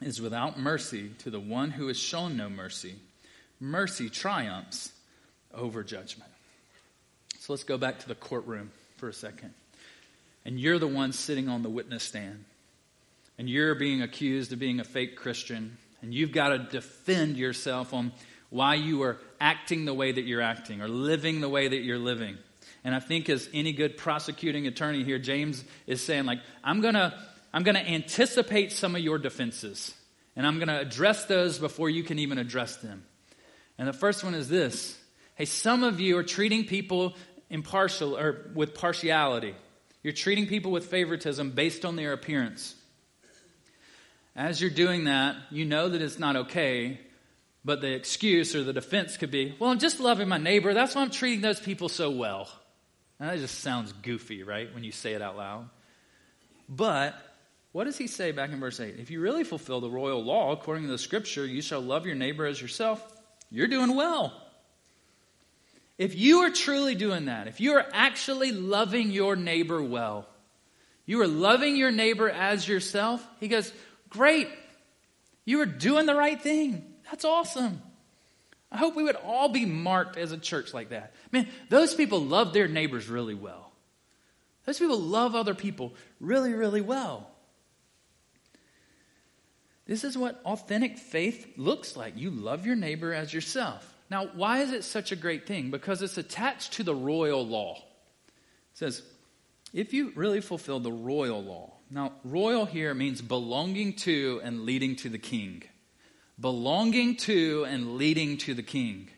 is 0.00 0.20
without 0.20 0.58
mercy 0.58 1.10
to 1.18 1.30
the 1.30 1.40
one 1.40 1.70
who 1.70 1.88
has 1.88 1.98
shown 1.98 2.36
no 2.36 2.50
mercy. 2.50 2.96
Mercy 3.60 4.10
triumphs 4.10 4.92
over 5.54 5.82
judgment. 5.82 6.30
So 7.38 7.52
let's 7.52 7.64
go 7.64 7.78
back 7.78 8.00
to 8.00 8.08
the 8.08 8.14
courtroom 8.14 8.70
for 8.98 9.08
a 9.08 9.14
second. 9.14 9.54
And 10.44 10.60
you're 10.60 10.78
the 10.78 10.86
one 10.86 11.12
sitting 11.12 11.48
on 11.48 11.62
the 11.62 11.70
witness 11.70 12.04
stand 12.04 12.44
and 13.38 13.48
you're 13.48 13.74
being 13.74 14.02
accused 14.02 14.52
of 14.52 14.58
being 14.58 14.80
a 14.80 14.84
fake 14.84 15.16
Christian, 15.16 15.76
and 16.00 16.14
you've 16.14 16.32
got 16.32 16.48
to 16.48 16.58
defend 16.58 17.36
yourself 17.36 17.92
on 17.92 18.12
why 18.50 18.74
you 18.74 19.02
are 19.02 19.18
acting 19.40 19.84
the 19.84 19.94
way 19.94 20.12
that 20.12 20.22
you're 20.22 20.40
acting 20.40 20.80
or 20.80 20.88
living 20.88 21.40
the 21.40 21.48
way 21.48 21.68
that 21.68 21.82
you're 21.82 21.98
living. 21.98 22.38
And 22.84 22.94
I 22.94 23.00
think, 23.00 23.28
as 23.28 23.48
any 23.52 23.72
good 23.72 23.96
prosecuting 23.96 24.66
attorney 24.66 25.02
here, 25.02 25.18
James 25.18 25.64
is 25.86 26.02
saying, 26.02 26.24
like, 26.24 26.40
I'm 26.62 26.80
going 26.80 26.94
to. 26.94 27.12
I'm 27.56 27.62
going 27.62 27.76
to 27.76 27.88
anticipate 27.88 28.70
some 28.70 28.94
of 28.94 29.00
your 29.00 29.16
defenses, 29.16 29.94
and 30.36 30.46
I'm 30.46 30.56
going 30.56 30.68
to 30.68 30.78
address 30.78 31.24
those 31.24 31.58
before 31.58 31.88
you 31.88 32.02
can 32.02 32.18
even 32.18 32.36
address 32.36 32.76
them. 32.76 33.02
And 33.78 33.88
the 33.88 33.94
first 33.94 34.22
one 34.22 34.34
is 34.34 34.46
this 34.50 34.94
Hey, 35.36 35.46
some 35.46 35.82
of 35.82 35.98
you 35.98 36.18
are 36.18 36.22
treating 36.22 36.66
people 36.66 37.14
impartial 37.48 38.14
or 38.14 38.50
with 38.52 38.74
partiality. 38.74 39.54
You're 40.02 40.12
treating 40.12 40.46
people 40.46 40.70
with 40.70 40.84
favoritism 40.88 41.52
based 41.52 41.86
on 41.86 41.96
their 41.96 42.12
appearance. 42.12 42.74
As 44.36 44.60
you're 44.60 44.68
doing 44.68 45.04
that, 45.04 45.36
you 45.50 45.64
know 45.64 45.88
that 45.88 46.02
it's 46.02 46.18
not 46.18 46.36
okay, 46.36 47.00
but 47.64 47.80
the 47.80 47.94
excuse 47.94 48.54
or 48.54 48.64
the 48.64 48.74
defense 48.74 49.16
could 49.16 49.30
be, 49.30 49.54
well, 49.58 49.70
I'm 49.70 49.78
just 49.78 49.98
loving 49.98 50.28
my 50.28 50.36
neighbor. 50.36 50.74
That's 50.74 50.94
why 50.94 51.00
I'm 51.00 51.10
treating 51.10 51.40
those 51.40 51.58
people 51.58 51.88
so 51.88 52.10
well. 52.10 52.50
And 53.18 53.30
that 53.30 53.38
just 53.38 53.60
sounds 53.60 53.94
goofy, 53.94 54.42
right, 54.42 54.74
when 54.74 54.84
you 54.84 54.92
say 54.92 55.14
it 55.14 55.22
out 55.22 55.38
loud. 55.38 55.70
But 56.68 57.18
what 57.76 57.84
does 57.84 57.98
he 57.98 58.06
say 58.06 58.32
back 58.32 58.52
in 58.52 58.58
verse 58.58 58.80
8? 58.80 58.94
If 58.98 59.10
you 59.10 59.20
really 59.20 59.44
fulfill 59.44 59.82
the 59.82 59.90
royal 59.90 60.24
law 60.24 60.50
according 60.50 60.84
to 60.84 60.88
the 60.88 60.96
scripture, 60.96 61.44
you 61.44 61.60
shall 61.60 61.82
love 61.82 62.06
your 62.06 62.14
neighbor 62.14 62.46
as 62.46 62.58
yourself, 62.58 63.04
you're 63.50 63.66
doing 63.66 63.94
well. 63.94 64.32
If 65.98 66.16
you 66.16 66.38
are 66.38 66.50
truly 66.50 66.94
doing 66.94 67.26
that, 67.26 67.48
if 67.48 67.60
you 67.60 67.74
are 67.74 67.84
actually 67.92 68.50
loving 68.50 69.10
your 69.10 69.36
neighbor 69.36 69.82
well, 69.82 70.26
you 71.04 71.20
are 71.20 71.26
loving 71.26 71.76
your 71.76 71.90
neighbor 71.90 72.30
as 72.30 72.66
yourself, 72.66 73.22
he 73.40 73.48
goes, 73.48 73.70
Great. 74.08 74.48
You 75.44 75.60
are 75.60 75.66
doing 75.66 76.06
the 76.06 76.14
right 76.14 76.40
thing. 76.40 76.82
That's 77.10 77.26
awesome. 77.26 77.82
I 78.72 78.78
hope 78.78 78.96
we 78.96 79.04
would 79.04 79.16
all 79.16 79.50
be 79.50 79.66
marked 79.66 80.16
as 80.16 80.32
a 80.32 80.38
church 80.38 80.72
like 80.72 80.88
that. 80.88 81.12
Man, 81.30 81.46
those 81.68 81.94
people 81.94 82.22
love 82.22 82.54
their 82.54 82.68
neighbors 82.68 83.06
really 83.06 83.34
well. 83.34 83.70
Those 84.64 84.78
people 84.78 84.98
love 84.98 85.34
other 85.34 85.54
people 85.54 85.92
really, 86.20 86.54
really 86.54 86.80
well. 86.80 87.32
This 89.86 90.02
is 90.02 90.18
what 90.18 90.40
authentic 90.44 90.98
faith 90.98 91.54
looks 91.56 91.96
like. 91.96 92.16
You 92.16 92.30
love 92.30 92.66
your 92.66 92.76
neighbor 92.76 93.14
as 93.14 93.32
yourself. 93.32 93.94
Now, 94.10 94.26
why 94.34 94.60
is 94.60 94.72
it 94.72 94.84
such 94.84 95.12
a 95.12 95.16
great 95.16 95.46
thing? 95.46 95.70
Because 95.70 96.02
it's 96.02 96.18
attached 96.18 96.74
to 96.74 96.82
the 96.82 96.94
royal 96.94 97.46
law. 97.46 97.76
It 97.76 98.78
says, 98.78 99.02
if 99.72 99.92
you 99.92 100.12
really 100.14 100.40
fulfill 100.40 100.80
the 100.80 100.92
royal 100.92 101.42
law, 101.42 101.72
Now, 101.90 102.12
royal 102.24 102.66
here 102.66 102.94
means 102.94 103.22
belonging 103.22 103.94
to 103.94 104.40
and 104.42 104.62
leading 104.62 104.96
to 104.96 105.08
the 105.08 105.18
king. 105.18 105.62
Belonging 106.38 107.16
to 107.18 107.64
and 107.64 107.96
leading 107.96 108.38
to 108.38 108.54
the 108.54 108.62
king. 108.62 109.08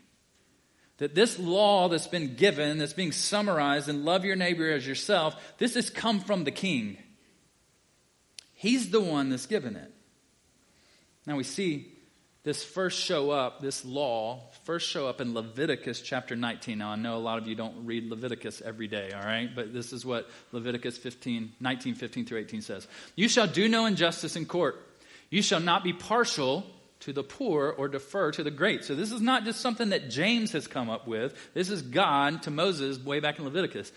That 0.98 1.14
this 1.14 1.38
law 1.38 1.88
that's 1.88 2.06
been 2.06 2.34
given, 2.34 2.78
that's 2.78 2.92
being 2.92 3.12
summarized, 3.12 3.88
and 3.88 4.04
love 4.04 4.24
your 4.24 4.36
neighbor 4.36 4.70
as 4.70 4.86
yourself, 4.86 5.36
this 5.58 5.74
has 5.74 5.90
come 5.90 6.20
from 6.20 6.44
the 6.44 6.50
king. 6.50 6.98
He's 8.52 8.90
the 8.90 9.00
one 9.00 9.30
that's 9.30 9.46
given 9.46 9.76
it. 9.76 9.92
Now 11.28 11.36
we 11.36 11.44
see 11.44 11.92
this 12.42 12.64
first 12.64 12.98
show 12.98 13.30
up, 13.30 13.60
this 13.60 13.84
law, 13.84 14.40
first 14.64 14.88
show 14.88 15.06
up 15.06 15.20
in 15.20 15.34
Leviticus 15.34 16.00
chapter 16.00 16.34
19. 16.34 16.78
Now, 16.78 16.92
I 16.92 16.96
know 16.96 17.16
a 17.16 17.18
lot 17.18 17.36
of 17.36 17.46
you 17.46 17.54
don't 17.54 17.84
read 17.84 18.08
Leviticus 18.08 18.62
every 18.64 18.88
day, 18.88 19.10
all 19.14 19.20
right? 19.20 19.54
But 19.54 19.74
this 19.74 19.92
is 19.92 20.06
what 20.06 20.30
Leviticus 20.52 20.96
15, 20.96 21.52
19, 21.60 21.96
15 21.96 22.24
through 22.24 22.38
18 22.38 22.62
says. 22.62 22.88
You 23.14 23.28
shall 23.28 23.46
do 23.46 23.68
no 23.68 23.84
injustice 23.84 24.36
in 24.36 24.46
court. 24.46 24.80
You 25.28 25.42
shall 25.42 25.60
not 25.60 25.84
be 25.84 25.92
partial 25.92 26.64
to 27.00 27.12
the 27.12 27.22
poor 27.22 27.68
or 27.76 27.88
defer 27.88 28.32
to 28.32 28.42
the 28.42 28.50
great. 28.50 28.84
So 28.84 28.94
this 28.94 29.12
is 29.12 29.20
not 29.20 29.44
just 29.44 29.60
something 29.60 29.90
that 29.90 30.08
James 30.08 30.52
has 30.52 30.66
come 30.66 30.88
up 30.88 31.06
with. 31.06 31.36
This 31.52 31.68
is 31.68 31.82
God 31.82 32.44
to 32.44 32.50
Moses 32.50 32.98
way 32.98 33.20
back 33.20 33.38
in 33.38 33.44
Leviticus. 33.44 33.92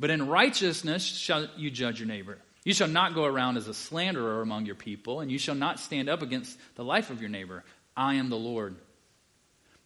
But 0.00 0.10
in 0.10 0.26
righteousness 0.26 1.04
shall 1.04 1.46
you 1.56 1.70
judge 1.70 2.00
your 2.00 2.08
neighbor. 2.08 2.38
You 2.64 2.74
shall 2.74 2.88
not 2.88 3.14
go 3.14 3.24
around 3.24 3.56
as 3.56 3.68
a 3.68 3.74
slanderer 3.74 4.40
among 4.40 4.66
your 4.66 4.74
people, 4.74 5.20
and 5.20 5.30
you 5.30 5.38
shall 5.38 5.54
not 5.54 5.80
stand 5.80 6.08
up 6.08 6.22
against 6.22 6.56
the 6.76 6.84
life 6.84 7.10
of 7.10 7.20
your 7.20 7.30
neighbor. 7.30 7.64
I 7.96 8.14
am 8.14 8.28
the 8.30 8.36
Lord. 8.36 8.76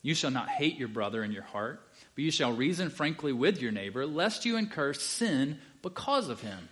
You 0.03 0.15
shall 0.15 0.31
not 0.31 0.49
hate 0.49 0.77
your 0.77 0.89
brother 0.89 1.25
in 1.25 1.33
your 1.33 1.43
heart, 1.43 1.81
but 2.15 2.23
you 2.23 2.31
shall 2.31 2.53
reason 2.53 2.91
frankly 2.91 3.33
with 3.33 3.61
your 3.61 3.73
neighbor, 3.73 4.07
lest 4.07 4.45
you 4.45 4.57
incur 4.57 4.93
sin 4.93 5.59
because 5.83 6.29
of 6.29 6.41
him. 6.41 6.69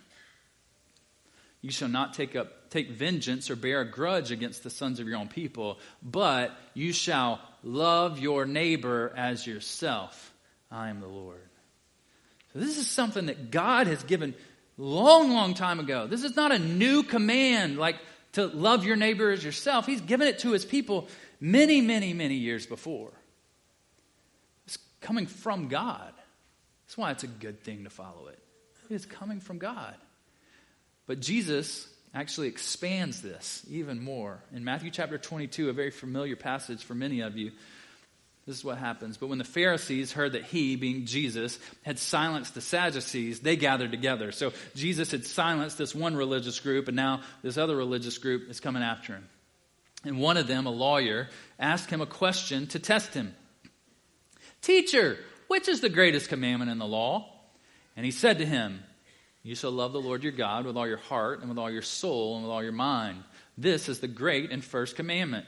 You 1.61 1.71
shall 1.71 1.89
not 1.89 2.13
take 2.13 2.35
up 2.35 2.69
take 2.69 2.91
vengeance 2.91 3.49
or 3.49 3.55
bear 3.55 3.81
a 3.81 3.89
grudge 3.89 4.31
against 4.31 4.63
the 4.63 4.69
sons 4.69 4.99
of 4.99 5.07
your 5.07 5.17
own 5.17 5.29
people, 5.29 5.79
but 6.03 6.51
you 6.73 6.91
shall 6.91 7.39
love 7.63 8.19
your 8.19 8.45
neighbor 8.45 9.13
as 9.15 9.47
yourself. 9.47 10.33
I 10.69 10.89
am 10.89 10.99
the 10.99 11.07
Lord. 11.07 11.41
So 12.53 12.59
this 12.59 12.77
is 12.77 12.87
something 12.87 13.27
that 13.27 13.49
God 13.49 13.87
has 13.87 14.03
given 14.03 14.35
long, 14.77 15.31
long 15.31 15.53
time 15.53 15.79
ago. 15.79 16.07
This 16.07 16.23
is 16.23 16.35
not 16.35 16.51
a 16.51 16.59
new 16.59 17.03
command 17.03 17.77
like 17.77 17.97
to 18.33 18.47
love 18.47 18.85
your 18.85 18.95
neighbor 18.95 19.31
as 19.31 19.43
yourself. 19.43 19.85
He's 19.85 20.01
given 20.01 20.27
it 20.27 20.39
to 20.39 20.51
his 20.51 20.65
people 20.65 21.07
many, 21.39 21.81
many, 21.81 22.13
many 22.13 22.35
years 22.35 22.65
before. 22.65 23.11
It's 24.65 24.77
coming 25.01 25.27
from 25.27 25.67
God. 25.67 26.13
That's 26.85 26.97
why 26.97 27.11
it's 27.11 27.23
a 27.23 27.27
good 27.27 27.63
thing 27.63 27.85
to 27.85 27.89
follow 27.89 28.27
it. 28.27 28.39
It's 28.89 29.05
coming 29.05 29.39
from 29.39 29.57
God. 29.57 29.95
But 31.07 31.19
Jesus 31.19 31.87
actually 32.13 32.47
expands 32.47 33.21
this 33.21 33.65
even 33.69 34.01
more. 34.01 34.43
In 34.53 34.63
Matthew 34.63 34.91
chapter 34.91 35.17
22, 35.17 35.69
a 35.69 35.73
very 35.73 35.91
familiar 35.91 36.35
passage 36.35 36.83
for 36.83 36.95
many 36.95 37.21
of 37.21 37.37
you, 37.37 37.51
this 38.45 38.57
is 38.57 38.63
what 38.63 38.77
happens. 38.77 39.17
But 39.17 39.27
when 39.27 39.39
the 39.39 39.43
Pharisees 39.43 40.11
heard 40.11 40.33
that 40.33 40.43
he, 40.43 40.75
being 40.75 41.05
Jesus, 41.05 41.57
had 41.81 41.97
silenced 41.97 42.53
the 42.53 42.61
Sadducees, 42.61 43.39
they 43.39 43.55
gathered 43.55 43.89
together. 43.89 44.31
So 44.31 44.53
Jesus 44.75 45.09
had 45.09 45.25
silenced 45.25 45.79
this 45.79 45.95
one 45.95 46.15
religious 46.15 46.59
group, 46.59 46.87
and 46.87 46.95
now 46.95 47.21
this 47.41 47.57
other 47.57 47.75
religious 47.75 48.19
group 48.19 48.47
is 48.49 48.59
coming 48.59 48.83
after 48.83 49.13
him. 49.13 49.27
And 50.03 50.19
one 50.19 50.37
of 50.37 50.45
them, 50.45 50.67
a 50.67 50.71
lawyer, 50.71 51.29
asked 51.57 51.89
him 51.89 52.01
a 52.01 52.05
question 52.05 52.67
to 52.67 52.79
test 52.79 53.15
him 53.15 53.33
Teacher, 54.61 55.17
which 55.47 55.67
is 55.67 55.81
the 55.81 55.89
greatest 55.89 56.29
commandment 56.29 56.69
in 56.69 56.77
the 56.77 56.85
law? 56.85 57.31
And 57.95 58.05
he 58.05 58.11
said 58.11 58.37
to 58.37 58.45
him, 58.45 58.83
You 59.41 59.55
shall 59.55 59.71
love 59.71 59.91
the 59.91 60.01
Lord 60.01 60.21
your 60.21 60.31
God 60.31 60.65
with 60.65 60.77
all 60.77 60.87
your 60.87 60.97
heart, 60.97 61.39
and 61.39 61.49
with 61.49 61.57
all 61.57 61.71
your 61.71 61.81
soul, 61.81 62.35
and 62.35 62.45
with 62.45 62.51
all 62.51 62.61
your 62.61 62.71
mind. 62.71 63.23
This 63.57 63.89
is 63.89 64.01
the 64.01 64.07
great 64.07 64.51
and 64.51 64.63
first 64.63 64.95
commandment. 64.95 65.47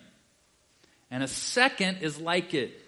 And 1.11 1.21
a 1.21 1.27
second 1.27 1.99
is 2.01 2.19
like 2.19 2.55
it 2.55 2.81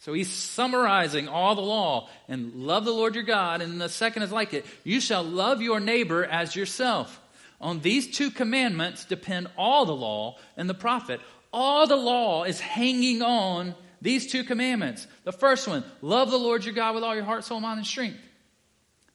so 0.00 0.12
he's 0.12 0.30
summarizing 0.30 1.28
all 1.28 1.54
the 1.54 1.60
law 1.60 2.08
and 2.28 2.54
love 2.54 2.84
the 2.84 2.92
Lord 2.92 3.14
your 3.14 3.24
God. 3.24 3.62
And 3.62 3.80
the 3.80 3.88
second 3.88 4.22
is 4.22 4.32
like 4.32 4.54
it 4.54 4.64
you 4.84 5.00
shall 5.00 5.24
love 5.24 5.60
your 5.60 5.80
neighbor 5.80 6.24
as 6.24 6.54
yourself. 6.54 7.20
On 7.60 7.80
these 7.80 8.06
two 8.06 8.30
commandments 8.30 9.04
depend 9.04 9.48
all 9.56 9.84
the 9.84 9.96
law 9.96 10.36
and 10.56 10.70
the 10.70 10.74
prophet. 10.74 11.20
All 11.52 11.86
the 11.86 11.96
law 11.96 12.44
is 12.44 12.60
hanging 12.60 13.22
on 13.22 13.74
these 14.00 14.30
two 14.30 14.44
commandments. 14.44 15.06
The 15.24 15.32
first 15.32 15.66
one, 15.66 15.82
love 16.02 16.30
the 16.30 16.38
Lord 16.38 16.64
your 16.64 16.74
God 16.74 16.94
with 16.94 17.02
all 17.02 17.14
your 17.14 17.24
heart, 17.24 17.44
soul, 17.44 17.58
mind, 17.58 17.78
and 17.78 17.86
strength. 17.86 18.18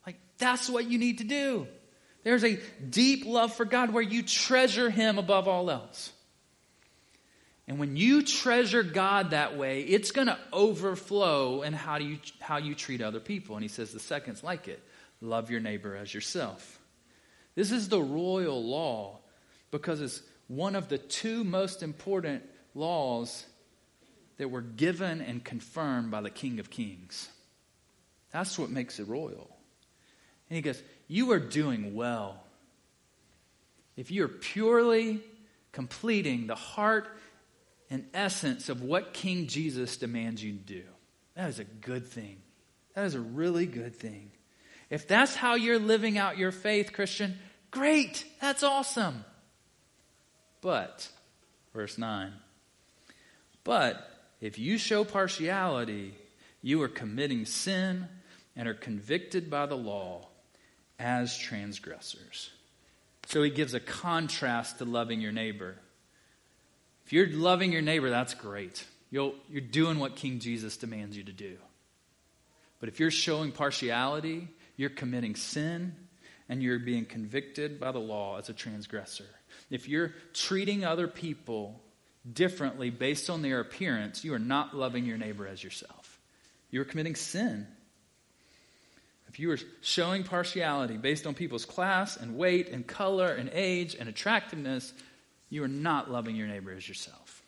Like, 0.05 0.17
that's 0.37 0.69
what 0.69 0.89
you 0.89 0.97
need 0.97 1.19
to 1.19 1.23
do. 1.23 1.67
There's 2.23 2.43
a 2.43 2.59
deep 2.89 3.25
love 3.25 3.53
for 3.53 3.65
God 3.65 3.93
where 3.93 4.03
you 4.03 4.23
treasure 4.23 4.89
Him 4.89 5.17
above 5.17 5.47
all 5.47 5.69
else. 5.69 6.11
And 7.67 7.79
when 7.79 7.95
you 7.95 8.23
treasure 8.23 8.83
God 8.83 9.31
that 9.31 9.57
way, 9.57 9.81
it's 9.81 10.11
going 10.11 10.27
to 10.27 10.37
overflow 10.51 11.61
in 11.61 11.73
how 11.73 11.97
you, 11.97 12.17
how 12.39 12.57
you 12.57 12.75
treat 12.75 13.01
other 13.01 13.21
people. 13.21 13.55
And 13.55 13.63
he 13.63 13.69
says 13.69 13.91
the 13.91 13.99
second's 13.99 14.43
like 14.43 14.67
it 14.67 14.81
love 15.21 15.49
your 15.49 15.61
neighbor 15.61 15.95
as 15.95 16.13
yourself. 16.13 16.79
This 17.55 17.71
is 17.71 17.87
the 17.87 18.01
royal 18.01 18.61
law 18.61 19.19
because 19.71 20.01
it's 20.01 20.21
one 20.47 20.75
of 20.75 20.89
the 20.89 20.97
two 20.97 21.43
most 21.43 21.81
important 21.81 22.43
laws 22.75 23.45
that 24.37 24.49
were 24.49 24.61
given 24.61 25.21
and 25.21 25.43
confirmed 25.43 26.11
by 26.11 26.21
the 26.21 26.29
King 26.29 26.59
of 26.59 26.69
Kings. 26.69 27.29
That's 28.31 28.59
what 28.59 28.69
makes 28.69 28.99
it 28.99 29.07
royal. 29.07 29.55
And 30.49 30.55
he 30.57 30.61
goes, 30.61 30.81
You 31.07 31.31
are 31.31 31.39
doing 31.39 31.95
well. 31.95 32.43
If 33.95 34.11
you're 34.11 34.27
purely 34.27 35.21
completing 35.71 36.47
the 36.47 36.55
heart 36.55 37.07
an 37.93 38.07
essence 38.13 38.69
of 38.69 38.81
what 38.81 39.13
King 39.13 39.45
Jesus 39.45 39.97
demands 39.97 40.43
you 40.43 40.53
do. 40.53 40.83
That 41.35 41.49
is 41.49 41.59
a 41.59 41.63
good 41.63 42.07
thing. 42.07 42.37
That 42.95 43.05
is 43.05 43.13
a 43.13 43.21
really 43.21 43.67
good 43.67 43.95
thing. 43.95 44.31
If 44.89 45.07
that's 45.07 45.35
how 45.35 45.55
you're 45.55 45.79
living 45.79 46.17
out 46.17 46.37
your 46.37 46.51
faith, 46.51 46.91
Christian, 46.91 47.37
great. 47.71 48.25
That's 48.41 48.63
awesome. 48.63 49.23
But, 50.61 51.07
verse 51.73 51.97
9, 51.97 52.33
but 53.63 54.09
if 54.41 54.57
you 54.57 54.77
show 54.77 55.03
partiality, 55.03 56.15
you 56.61 56.81
are 56.81 56.89
committing 56.89 57.45
sin 57.45 58.07
and 58.55 58.67
are 58.67 58.73
convicted 58.73 59.49
by 59.49 59.67
the 59.67 59.77
law 59.77 60.29
as 60.97 61.37
transgressors. 61.37 62.49
So 63.27 63.43
he 63.43 63.49
gives 63.49 63.73
a 63.73 63.79
contrast 63.79 64.79
to 64.79 64.85
loving 64.85 65.21
your 65.21 65.31
neighbor. 65.31 65.75
If 67.05 67.13
you're 67.13 67.27
loving 67.27 67.71
your 67.71 67.81
neighbor, 67.81 68.09
that's 68.09 68.33
great. 68.33 68.85
you 69.11 69.35
you're 69.49 69.61
doing 69.61 69.99
what 69.99 70.15
King 70.15 70.39
Jesus 70.39 70.77
demands 70.77 71.17
you 71.17 71.23
to 71.23 71.33
do. 71.33 71.57
But 72.79 72.89
if 72.89 72.99
you're 72.99 73.11
showing 73.11 73.51
partiality, 73.51 74.47
you're 74.75 74.89
committing 74.89 75.35
sin 75.35 75.95
and 76.49 76.61
you're 76.61 76.79
being 76.79 77.05
convicted 77.05 77.79
by 77.79 77.91
the 77.91 77.99
law 77.99 78.37
as 78.37 78.49
a 78.49 78.53
transgressor. 78.53 79.25
If 79.69 79.87
you're 79.87 80.13
treating 80.33 80.83
other 80.83 81.07
people 81.07 81.81
differently 82.31 82.89
based 82.89 83.29
on 83.29 83.41
their 83.41 83.59
appearance, 83.59 84.23
you 84.23 84.33
are 84.33 84.39
not 84.39 84.75
loving 84.75 85.05
your 85.05 85.17
neighbor 85.17 85.47
as 85.47 85.63
yourself. 85.63 86.19
You 86.71 86.81
are 86.81 86.85
committing 86.85 87.15
sin. 87.15 87.67
If 89.29 89.39
you 89.39 89.51
are 89.51 89.59
showing 89.81 90.23
partiality 90.23 90.97
based 90.97 91.25
on 91.25 91.33
people's 91.33 91.65
class 91.65 92.17
and 92.17 92.37
weight 92.37 92.69
and 92.69 92.85
color 92.85 93.33
and 93.33 93.49
age 93.53 93.95
and 93.99 94.07
attractiveness, 94.07 94.93
you 95.53 95.63
are 95.63 95.67
not 95.67 96.09
loving 96.09 96.35
your 96.35 96.47
neighbor 96.47 96.71
as 96.71 96.87
yourself. 96.87 97.43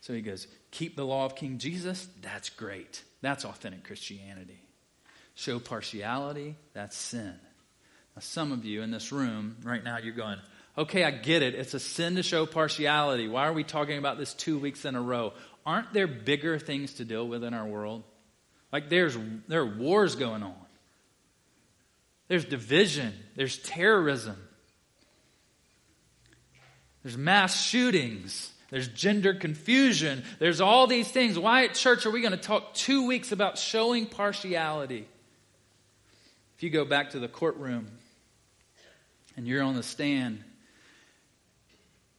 So 0.00 0.12
he 0.12 0.20
goes, 0.20 0.46
Keep 0.70 0.96
the 0.96 1.04
law 1.04 1.24
of 1.24 1.34
King 1.34 1.58
Jesus? 1.58 2.06
That's 2.22 2.50
great. 2.50 3.02
That's 3.20 3.44
authentic 3.44 3.84
Christianity. 3.84 4.62
Show 5.34 5.58
partiality? 5.58 6.54
That's 6.72 6.96
sin. 6.96 7.34
Now, 8.14 8.20
some 8.20 8.52
of 8.52 8.64
you 8.64 8.82
in 8.82 8.90
this 8.90 9.10
room 9.10 9.56
right 9.64 9.82
now, 9.82 9.98
you're 9.98 10.14
going, 10.14 10.38
Okay, 10.78 11.04
I 11.04 11.10
get 11.10 11.42
it. 11.42 11.54
It's 11.54 11.74
a 11.74 11.80
sin 11.80 12.14
to 12.14 12.22
show 12.22 12.46
partiality. 12.46 13.28
Why 13.28 13.46
are 13.48 13.52
we 13.52 13.64
talking 13.64 13.98
about 13.98 14.18
this 14.18 14.32
two 14.32 14.58
weeks 14.58 14.84
in 14.84 14.94
a 14.94 15.02
row? 15.02 15.32
Aren't 15.66 15.92
there 15.92 16.06
bigger 16.06 16.58
things 16.58 16.94
to 16.94 17.04
deal 17.04 17.26
with 17.26 17.44
in 17.44 17.54
our 17.54 17.66
world? 17.66 18.04
Like 18.72 18.88
there's 18.88 19.18
there 19.48 19.62
are 19.62 19.76
wars 19.76 20.14
going 20.14 20.42
on. 20.42 20.54
There's 22.28 22.44
division, 22.44 23.12
there's 23.34 23.58
terrorism, 23.58 24.36
there's 27.02 27.16
mass 27.16 27.64
shootings. 27.64 28.52
There's 28.70 28.88
gender 28.88 29.34
confusion. 29.34 30.24
There's 30.38 30.60
all 30.60 30.86
these 30.86 31.10
things. 31.10 31.38
Why 31.38 31.64
at 31.64 31.74
church 31.74 32.06
are 32.06 32.10
we 32.10 32.20
going 32.20 32.32
to 32.32 32.38
talk 32.38 32.72
two 32.72 33.06
weeks 33.06 33.30
about 33.30 33.58
showing 33.58 34.06
partiality? 34.06 35.06
If 36.56 36.62
you 36.62 36.70
go 36.70 36.84
back 36.84 37.10
to 37.10 37.18
the 37.18 37.28
courtroom 37.28 37.88
and 39.36 39.46
you're 39.46 39.62
on 39.62 39.74
the 39.74 39.82
stand, 39.82 40.42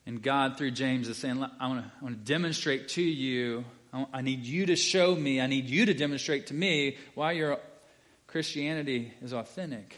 and 0.05 0.21
God, 0.21 0.57
through 0.57 0.71
James, 0.71 1.07
is 1.07 1.17
saying, 1.17 1.43
I 1.59 1.67
want 1.67 1.81
to, 1.81 1.91
I 2.01 2.03
want 2.03 2.19
to 2.19 2.23
demonstrate 2.25 2.89
to 2.89 3.01
you, 3.01 3.63
I, 3.93 4.05
I 4.13 4.21
need 4.21 4.43
you 4.43 4.65
to 4.65 4.75
show 4.75 5.15
me, 5.15 5.39
I 5.39 5.47
need 5.47 5.65
you 5.65 5.85
to 5.85 5.93
demonstrate 5.93 6.47
to 6.47 6.53
me 6.53 6.97
why 7.15 7.31
your 7.31 7.57
Christianity 8.27 9.13
is 9.21 9.33
authentic. 9.33 9.97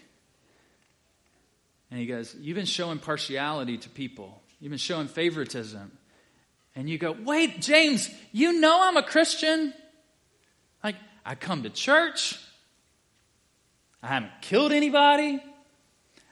And 1.89 1.99
he 1.99 2.05
goes, 2.05 2.35
You've 2.39 2.55
been 2.55 2.65
showing 2.65 2.99
partiality 2.99 3.77
to 3.79 3.89
people, 3.89 4.41
you've 4.59 4.69
been 4.69 4.77
showing 4.77 5.07
favoritism. 5.07 5.91
And 6.75 6.89
you 6.89 6.97
go, 6.97 7.15
Wait, 7.23 7.61
James, 7.61 8.09
you 8.31 8.59
know 8.59 8.79
I'm 8.81 8.97
a 8.97 9.03
Christian. 9.03 9.73
Like, 10.83 10.95
I 11.25 11.35
come 11.35 11.63
to 11.63 11.69
church. 11.69 12.39
I 14.03 14.07
haven't 14.07 14.33
killed 14.41 14.71
anybody. 14.71 15.41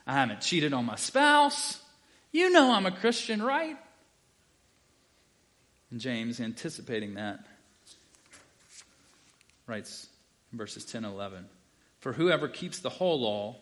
I 0.06 0.12
haven't 0.12 0.42
cheated 0.42 0.72
on 0.72 0.84
my 0.84 0.96
spouse. 0.96 1.80
You 2.30 2.50
know 2.50 2.72
I'm 2.72 2.86
a 2.86 2.92
Christian, 2.92 3.42
right? 3.42 3.76
And 5.90 6.00
James, 6.00 6.40
anticipating 6.40 7.14
that, 7.14 7.40
writes 9.66 10.08
in 10.52 10.58
verses 10.58 10.84
10 10.84 11.04
and 11.04 11.14
11 11.14 11.46
For 12.00 12.12
whoever 12.12 12.48
keeps 12.48 12.80
the 12.80 12.90
whole 12.90 13.20
law 13.20 13.56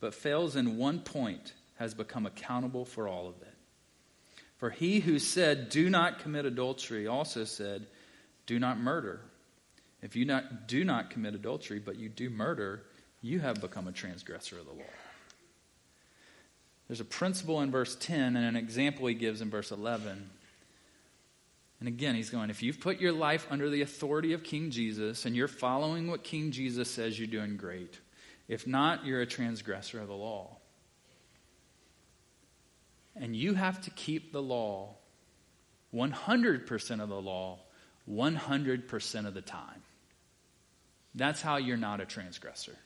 but 0.00 0.12
fails 0.12 0.56
in 0.56 0.76
one 0.76 1.00
point 1.00 1.52
has 1.76 1.94
become 1.94 2.26
accountable 2.26 2.84
for 2.84 3.08
all 3.08 3.28
of 3.28 3.40
it. 3.42 3.53
For 4.64 4.70
he 4.70 5.00
who 5.00 5.18
said, 5.18 5.68
Do 5.68 5.90
not 5.90 6.20
commit 6.20 6.46
adultery, 6.46 7.06
also 7.06 7.44
said, 7.44 7.86
Do 8.46 8.58
not 8.58 8.80
murder. 8.80 9.20
If 10.00 10.16
you 10.16 10.24
not, 10.24 10.66
do 10.68 10.84
not 10.84 11.10
commit 11.10 11.34
adultery, 11.34 11.78
but 11.78 11.96
you 11.96 12.08
do 12.08 12.30
murder, 12.30 12.82
you 13.20 13.40
have 13.40 13.60
become 13.60 13.88
a 13.88 13.92
transgressor 13.92 14.58
of 14.58 14.64
the 14.64 14.72
law. 14.72 14.88
There's 16.88 17.00
a 17.00 17.04
principle 17.04 17.60
in 17.60 17.70
verse 17.70 17.94
10 17.94 18.36
and 18.36 18.46
an 18.46 18.56
example 18.56 19.06
he 19.06 19.14
gives 19.14 19.42
in 19.42 19.50
verse 19.50 19.70
11. 19.70 20.30
And 21.80 21.86
again, 21.86 22.14
he's 22.14 22.30
going, 22.30 22.48
if 22.48 22.62
you've 22.62 22.80
put 22.80 22.98
your 23.02 23.12
life 23.12 23.46
under 23.50 23.68
the 23.68 23.82
authority 23.82 24.32
of 24.32 24.44
King 24.44 24.70
Jesus 24.70 25.26
and 25.26 25.36
you're 25.36 25.46
following 25.46 26.08
what 26.08 26.24
King 26.24 26.52
Jesus 26.52 26.90
says, 26.90 27.18
you're 27.18 27.28
doing 27.28 27.58
great. 27.58 28.00
If 28.48 28.66
not, 28.66 29.04
you're 29.04 29.20
a 29.20 29.26
transgressor 29.26 30.00
of 30.00 30.08
the 30.08 30.14
law. 30.14 30.56
And 33.16 33.36
you 33.36 33.54
have 33.54 33.80
to 33.82 33.90
keep 33.90 34.32
the 34.32 34.42
law, 34.42 34.96
100% 35.94 37.02
of 37.02 37.08
the 37.08 37.20
law, 37.20 37.58
100% 38.10 39.26
of 39.26 39.34
the 39.34 39.42
time. 39.42 39.82
That's 41.14 41.40
how 41.40 41.56
you're 41.56 41.76
not 41.76 42.00
a 42.00 42.04
transgressor. 42.04 42.76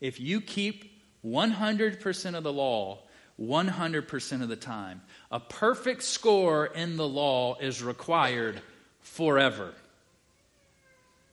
If 0.00 0.20
you 0.20 0.40
keep 0.40 0.92
100% 1.24 2.34
of 2.34 2.42
the 2.44 2.52
law 2.52 3.00
100% 3.40 4.42
of 4.42 4.48
the 4.48 4.56
time, 4.56 5.02
a 5.30 5.40
perfect 5.40 6.02
score 6.02 6.66
in 6.66 6.96
the 6.96 7.08
law 7.08 7.58
is 7.58 7.82
required 7.82 8.60
forever. 9.00 9.72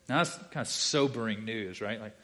Now, 0.07 0.17
that's 0.17 0.35
kind 0.51 0.65
of 0.65 0.67
sobering 0.67 1.45
news, 1.45 1.81
right? 1.81 2.01
Like, 2.01 2.15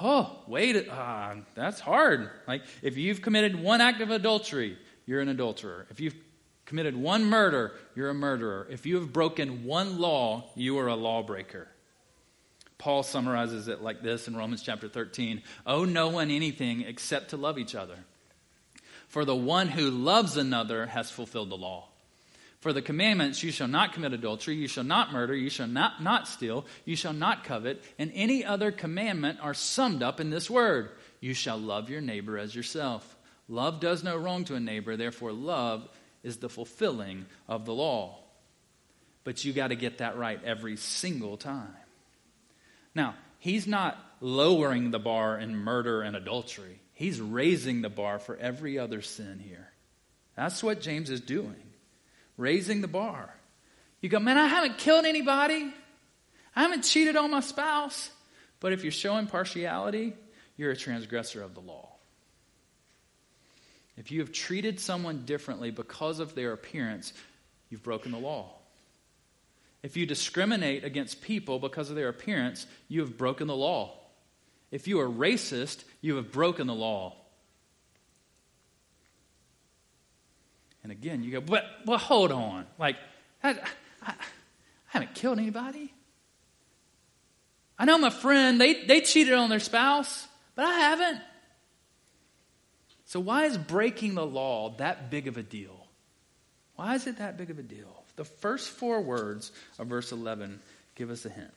oh, 0.00 0.38
wait, 0.46 0.88
uh, 0.88 1.34
that's 1.54 1.80
hard. 1.80 2.30
Like, 2.48 2.62
if 2.82 2.96
you've 2.96 3.20
committed 3.20 3.60
one 3.60 3.80
act 3.80 4.00
of 4.00 4.10
adultery, 4.10 4.78
you're 5.06 5.20
an 5.20 5.28
adulterer. 5.28 5.86
If 5.90 6.00
you've 6.00 6.16
committed 6.66 6.96
one 6.96 7.24
murder, 7.24 7.72
you're 7.94 8.10
a 8.10 8.14
murderer. 8.14 8.66
If 8.70 8.84
you 8.84 8.96
have 8.96 9.12
broken 9.12 9.64
one 9.64 9.98
law, 9.98 10.50
you 10.56 10.78
are 10.78 10.88
a 10.88 10.96
lawbreaker. 10.96 11.68
Paul 12.78 13.02
summarizes 13.02 13.68
it 13.68 13.80
like 13.80 14.02
this 14.02 14.28
in 14.28 14.36
Romans 14.36 14.62
chapter 14.62 14.88
13 14.88 15.42
Owe 15.66 15.84
no 15.84 16.08
one 16.08 16.30
anything 16.30 16.82
except 16.82 17.30
to 17.30 17.36
love 17.36 17.58
each 17.58 17.74
other. 17.74 17.96
For 19.08 19.24
the 19.24 19.36
one 19.36 19.68
who 19.68 19.90
loves 19.90 20.36
another 20.36 20.86
has 20.86 21.10
fulfilled 21.10 21.50
the 21.50 21.56
law. 21.56 21.88
For 22.60 22.72
the 22.72 22.82
commandments, 22.82 23.42
you 23.42 23.52
shall 23.52 23.68
not 23.68 23.92
commit 23.92 24.12
adultery, 24.12 24.56
you 24.56 24.66
shall 24.66 24.84
not 24.84 25.12
murder, 25.12 25.36
you 25.36 25.50
shall 25.50 25.68
not, 25.68 26.02
not 26.02 26.26
steal, 26.26 26.66
you 26.84 26.96
shall 26.96 27.12
not 27.12 27.44
covet, 27.44 27.82
and 27.98 28.10
any 28.14 28.44
other 28.44 28.72
commandment 28.72 29.38
are 29.40 29.54
summed 29.54 30.02
up 30.02 30.20
in 30.20 30.30
this 30.30 30.50
word 30.50 30.90
You 31.20 31.32
shall 31.32 31.58
love 31.58 31.88
your 31.88 32.00
neighbor 32.00 32.36
as 32.36 32.54
yourself. 32.54 33.15
Love 33.48 33.80
does 33.80 34.02
no 34.02 34.16
wrong 34.16 34.44
to 34.44 34.54
a 34.54 34.60
neighbor, 34.60 34.96
therefore, 34.96 35.32
love 35.32 35.88
is 36.22 36.38
the 36.38 36.48
fulfilling 36.48 37.26
of 37.48 37.64
the 37.64 37.72
law. 37.72 38.18
But 39.24 39.44
you 39.44 39.52
got 39.52 39.68
to 39.68 39.76
get 39.76 39.98
that 39.98 40.16
right 40.16 40.42
every 40.44 40.76
single 40.76 41.36
time. 41.36 41.74
Now, 42.94 43.14
he's 43.38 43.66
not 43.66 43.98
lowering 44.20 44.90
the 44.90 44.98
bar 44.98 45.38
in 45.38 45.56
murder 45.56 46.02
and 46.02 46.16
adultery, 46.16 46.80
he's 46.94 47.20
raising 47.20 47.82
the 47.82 47.90
bar 47.90 48.18
for 48.18 48.36
every 48.36 48.78
other 48.78 49.02
sin 49.02 49.38
here. 49.38 49.70
That's 50.36 50.62
what 50.62 50.80
James 50.80 51.10
is 51.10 51.20
doing, 51.20 51.62
raising 52.36 52.80
the 52.80 52.88
bar. 52.88 53.32
You 54.00 54.08
go, 54.08 54.18
man, 54.18 54.38
I 54.38 54.46
haven't 54.46 54.78
killed 54.78 55.06
anybody, 55.06 55.72
I 56.54 56.62
haven't 56.62 56.82
cheated 56.82 57.16
on 57.16 57.30
my 57.30 57.40
spouse. 57.40 58.10
But 58.60 58.72
if 58.72 58.82
you're 58.82 58.92
showing 58.92 59.26
partiality, 59.26 60.14
you're 60.56 60.70
a 60.70 60.76
transgressor 60.76 61.42
of 61.42 61.54
the 61.54 61.60
law. 61.60 61.95
If 63.96 64.10
you 64.10 64.20
have 64.20 64.32
treated 64.32 64.78
someone 64.78 65.24
differently 65.24 65.70
because 65.70 66.20
of 66.20 66.34
their 66.34 66.52
appearance, 66.52 67.12
you've 67.70 67.82
broken 67.82 68.12
the 68.12 68.18
law. 68.18 68.52
If 69.82 69.96
you 69.96 70.04
discriminate 70.04 70.84
against 70.84 71.22
people 71.22 71.58
because 71.58 71.90
of 71.90 71.96
their 71.96 72.08
appearance, 72.08 72.66
you 72.88 73.00
have 73.00 73.16
broken 73.16 73.46
the 73.46 73.56
law. 73.56 73.94
If 74.70 74.88
you 74.88 75.00
are 75.00 75.08
racist, 75.08 75.84
you 76.00 76.16
have 76.16 76.32
broken 76.32 76.66
the 76.66 76.74
law. 76.74 77.16
And 80.82 80.92
again, 80.92 81.22
you 81.22 81.32
go, 81.32 81.40
but, 81.40 81.64
well, 81.84 81.98
hold 81.98 82.32
on. 82.32 82.66
Like, 82.78 82.96
I, 83.42 83.50
I, 83.50 83.56
I 84.02 84.14
haven't 84.86 85.14
killed 85.14 85.38
anybody. 85.38 85.92
I 87.78 87.84
know 87.84 87.98
my 87.98 88.10
friend, 88.10 88.60
they, 88.60 88.84
they 88.84 89.00
cheated 89.00 89.34
on 89.34 89.50
their 89.50 89.60
spouse, 89.60 90.26
but 90.54 90.64
I 90.64 90.72
haven't. 90.72 91.20
So, 93.06 93.20
why 93.20 93.44
is 93.44 93.56
breaking 93.56 94.14
the 94.14 94.26
law 94.26 94.74
that 94.78 95.10
big 95.10 95.28
of 95.28 95.36
a 95.36 95.42
deal? 95.42 95.86
Why 96.74 96.94
is 96.94 97.06
it 97.06 97.18
that 97.18 97.38
big 97.38 97.50
of 97.50 97.58
a 97.58 97.62
deal? 97.62 98.04
The 98.16 98.24
first 98.24 98.68
four 98.68 99.00
words 99.00 99.52
of 99.78 99.86
verse 99.86 100.12
11 100.12 100.60
give 100.94 101.10
us 101.10 101.24
a 101.24 101.30
hint. 101.30 101.54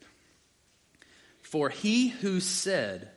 For 1.41 1.69
he 1.69 2.09
who 2.09 2.39
said, 2.39 3.09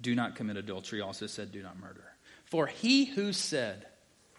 Do 0.00 0.14
not 0.14 0.36
commit 0.36 0.56
adultery, 0.56 1.00
also 1.00 1.26
said, 1.26 1.52
Do 1.52 1.62
not 1.62 1.78
murder. 1.78 2.04
For 2.46 2.66
he 2.66 3.04
who 3.04 3.32
said, 3.32 3.86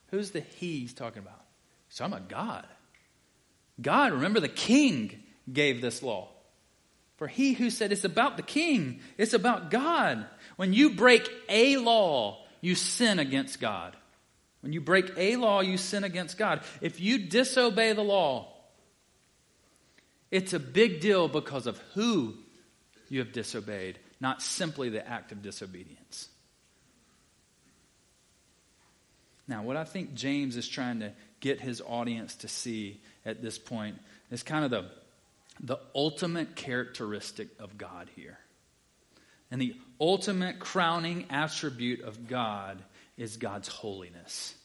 Who's 0.10 0.32
the 0.32 0.40
he 0.40 0.80
he's 0.80 0.94
talking 0.94 1.22
about? 1.22 1.44
He's 1.88 1.98
talking 1.98 2.14
about 2.14 2.30
God. 2.30 2.66
God, 3.82 4.14
remember, 4.14 4.40
the 4.40 4.48
king 4.48 5.22
gave 5.52 5.82
this 5.82 6.02
law. 6.02 6.30
For 7.18 7.28
he 7.28 7.54
who 7.54 7.70
said, 7.70 7.92
It's 7.92 8.04
about 8.04 8.38
the 8.38 8.44
king, 8.44 9.02
it's 9.18 9.34
about 9.34 9.70
God. 9.70 10.26
When 10.56 10.74
you 10.74 10.92
break 10.92 11.30
a 11.50 11.78
law, 11.78 12.45
you 12.66 12.74
sin 12.74 13.20
against 13.20 13.60
God. 13.60 13.96
When 14.62 14.74
you 14.74 14.82
break 14.82 15.12
a 15.16 15.36
law, 15.36 15.62
you 15.62 15.78
sin 15.78 16.04
against 16.04 16.38
God. 16.38 16.62
If 16.82 17.00
you 17.00 17.20
disobey 17.20 17.94
the 17.94 18.02
law, 18.02 18.52
it's 20.32 20.54
a 20.54 20.60
big 20.60 21.00
deal 21.00 21.28
because 21.28 21.68
of 21.68 21.78
who 21.94 22.34
you 23.08 23.20
have 23.20 23.32
disobeyed, 23.32 24.00
not 24.20 24.42
simply 24.42 24.90
the 24.90 25.08
act 25.08 25.32
of 25.32 25.44
disobedience. 25.44 26.28
Now, 29.48 29.62
what 29.62 29.78
I 29.78 29.84
think 29.84 30.16
James 30.16 30.58
is 30.58 30.68
trying 30.68 31.02
to 31.02 31.12
get 31.40 31.62
his 31.62 31.82
audience 31.86 32.36
to 32.38 32.48
see 32.48 33.00
at 33.28 33.44
this 33.44 33.60
point 33.60 34.00
is 34.32 34.42
kind 34.42 34.66
of 34.66 34.72
the, 34.72 34.86
the 35.60 35.78
ultimate 35.94 36.56
characteristic 36.56 37.50
of 37.60 37.78
God 37.78 38.10
here. 38.16 38.40
And 39.52 39.62
the 39.62 39.76
ultimate 40.00 40.60
crowning 40.60 41.26
attribute 41.30 42.02
of 42.02 42.28
God 42.28 42.82
is 43.18 43.38
God's 43.38 43.68
holiness. 43.68 44.56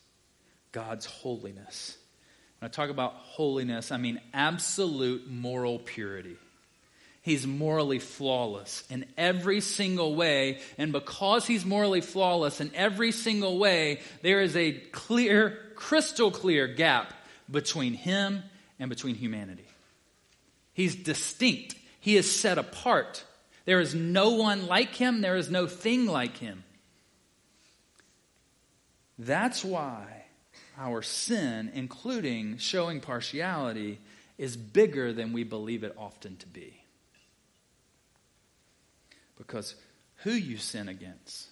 God's 0.73 1.07
holiness. 1.07 1.97
When 2.59 2.69
I 2.69 2.71
talk 2.71 2.91
about 2.91 3.15
holiness, 3.15 3.91
I 3.91 3.97
mean 3.97 4.21
absolute 4.35 5.31
moral 5.31 5.79
purity. 5.79 6.37
He's 7.23 7.47
morally 7.47 7.99
flawless 7.99 8.83
in 8.89 9.05
every 9.19 9.61
single 9.61 10.15
way. 10.15 10.61
And 10.79 10.93
because 10.93 11.47
he's 11.47 11.65
morally 11.65 12.01
flawless 12.01 12.61
in 12.61 12.71
every 12.75 13.13
single 13.13 13.59
way, 13.59 14.01
there 14.23 14.41
is 14.41 14.57
a 14.57 14.73
clear, 14.73 15.59
crystal 15.75 16.31
clear 16.31 16.67
gap 16.67 17.13
between 17.51 17.93
him 17.93 18.43
and 18.79 18.89
between 18.89 19.17
humanity. 19.17 19.67
He's 20.73 20.95
distinct, 20.95 21.75
he 22.01 22.17
is 22.17 22.31
set 22.31 22.57
apart. 22.57 23.25
There 23.71 23.79
is 23.79 23.95
no 23.95 24.31
one 24.31 24.67
like 24.67 24.97
him, 24.97 25.21
there 25.21 25.37
is 25.37 25.49
no 25.49 25.69
thing 25.69 26.07
like 26.07 26.37
him. 26.37 26.65
That's 29.17 29.65
why 29.65 30.25
our 30.77 31.03
sin, 31.03 31.71
including 31.73 32.59
showing 32.59 33.01
partiality, 33.01 34.01
is 34.39 34.57
bigger 34.57 35.13
than 35.13 35.33
we 35.33 35.45
believe 35.45 35.85
it 35.85 35.95
often 35.97 36.37
to 36.39 36.49
be. 36.49 36.83
Because 39.39 39.77
who 40.25 40.33
you 40.33 40.57
sin 40.57 40.89
against 40.89 41.47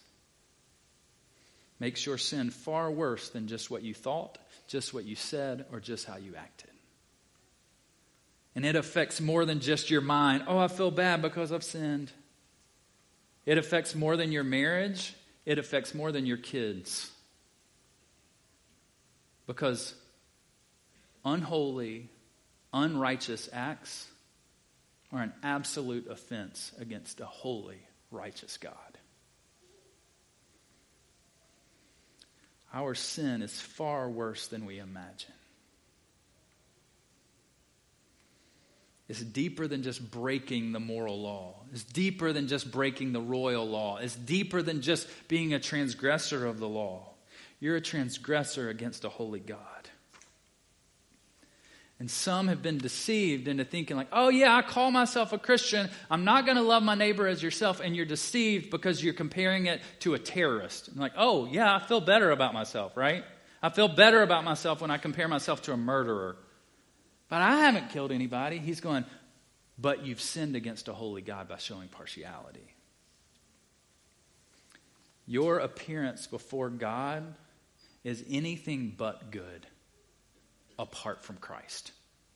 makes 1.78 2.04
your 2.04 2.18
sin 2.18 2.50
far 2.50 2.90
worse 2.90 3.28
than 3.28 3.46
just 3.46 3.70
what 3.70 3.84
you 3.84 3.94
thought, 3.94 4.38
just 4.66 4.92
what 4.92 5.04
you 5.04 5.14
said, 5.14 5.66
or 5.70 5.78
just 5.78 6.04
how 6.04 6.16
you 6.16 6.34
acted. 6.34 6.70
And 8.54 8.64
it 8.64 8.76
affects 8.76 9.20
more 9.20 9.44
than 9.44 9.60
just 9.60 9.90
your 9.90 10.00
mind. 10.00 10.44
Oh, 10.46 10.58
I 10.58 10.68
feel 10.68 10.90
bad 10.90 11.22
because 11.22 11.52
I've 11.52 11.62
sinned. 11.62 12.10
It 13.46 13.56
affects 13.56 13.94
more 13.94 14.16
than 14.16 14.32
your 14.32 14.44
marriage, 14.44 15.14
it 15.46 15.58
affects 15.58 15.94
more 15.94 16.12
than 16.12 16.26
your 16.26 16.36
kids. 16.36 17.10
Because 19.46 19.94
unholy, 21.24 22.10
unrighteous 22.74 23.48
acts 23.52 24.06
are 25.12 25.22
an 25.22 25.32
absolute 25.42 26.08
offense 26.08 26.72
against 26.78 27.20
a 27.20 27.26
holy, 27.26 27.80
righteous 28.10 28.58
God. 28.58 28.74
Our 32.74 32.94
sin 32.94 33.40
is 33.40 33.58
far 33.58 34.10
worse 34.10 34.48
than 34.48 34.66
we 34.66 34.78
imagine. 34.78 35.32
It's 39.08 39.22
deeper 39.22 39.66
than 39.66 39.82
just 39.82 40.10
breaking 40.10 40.72
the 40.72 40.80
moral 40.80 41.20
law. 41.20 41.62
It's 41.72 41.84
deeper 41.84 42.32
than 42.32 42.46
just 42.46 42.70
breaking 42.70 43.12
the 43.12 43.20
royal 43.20 43.66
law. 43.66 43.96
It's 43.96 44.14
deeper 44.14 44.60
than 44.60 44.82
just 44.82 45.08
being 45.28 45.54
a 45.54 45.58
transgressor 45.58 46.46
of 46.46 46.58
the 46.58 46.68
law. 46.68 47.14
You're 47.58 47.76
a 47.76 47.80
transgressor 47.80 48.68
against 48.68 49.04
a 49.04 49.08
holy 49.08 49.40
God. 49.40 49.58
And 52.00 52.08
some 52.08 52.46
have 52.46 52.62
been 52.62 52.78
deceived 52.78 53.48
into 53.48 53.64
thinking, 53.64 53.96
like, 53.96 54.08
oh, 54.12 54.28
yeah, 54.28 54.54
I 54.54 54.62
call 54.62 54.92
myself 54.92 55.32
a 55.32 55.38
Christian. 55.38 55.90
I'm 56.08 56.24
not 56.24 56.44
going 56.44 56.56
to 56.56 56.62
love 56.62 56.82
my 56.84 56.94
neighbor 56.94 57.26
as 57.26 57.42
yourself. 57.42 57.80
And 57.80 57.96
you're 57.96 58.06
deceived 58.06 58.70
because 58.70 59.02
you're 59.02 59.14
comparing 59.14 59.66
it 59.66 59.80
to 60.00 60.14
a 60.14 60.18
terrorist. 60.18 60.94
like, 60.96 61.14
oh, 61.16 61.46
yeah, 61.46 61.74
I 61.74 61.80
feel 61.80 62.00
better 62.00 62.30
about 62.30 62.54
myself, 62.54 62.96
right? 62.96 63.24
I 63.60 63.70
feel 63.70 63.88
better 63.88 64.22
about 64.22 64.44
myself 64.44 64.80
when 64.80 64.92
I 64.92 64.98
compare 64.98 65.26
myself 65.26 65.62
to 65.62 65.72
a 65.72 65.76
murderer. 65.76 66.36
But 67.28 67.42
I 67.42 67.60
haven't 67.60 67.90
killed 67.90 68.12
anybody. 68.12 68.58
He's 68.58 68.80
going, 68.80 69.04
but 69.78 70.04
you've 70.04 70.20
sinned 70.20 70.56
against 70.56 70.88
a 70.88 70.92
holy 70.92 71.22
God 71.22 71.48
by 71.48 71.58
showing 71.58 71.88
partiality. 71.88 72.74
Your 75.26 75.58
appearance 75.58 76.26
before 76.26 76.70
God 76.70 77.34
is 78.02 78.24
anything 78.30 78.94
but 78.96 79.30
good 79.30 79.66
apart 80.78 81.22
from 81.22 81.36
Christ. 81.36 81.92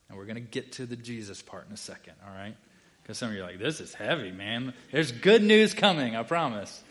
And 0.08 0.18
we're 0.18 0.26
going 0.26 0.34
to 0.36 0.40
get 0.42 0.72
to 0.72 0.84
the 0.84 0.96
Jesus 0.96 1.40
part 1.40 1.66
in 1.66 1.72
a 1.72 1.78
second, 1.78 2.14
all 2.26 2.34
right? 2.34 2.54
Because 3.02 3.16
some 3.16 3.30
of 3.30 3.34
you 3.34 3.42
are 3.42 3.46
like, 3.46 3.58
this 3.58 3.80
is 3.80 3.94
heavy, 3.94 4.30
man. 4.30 4.74
There's 4.90 5.10
good 5.10 5.42
news 5.42 5.72
coming, 5.72 6.14
I 6.14 6.22
promise. 6.22 6.82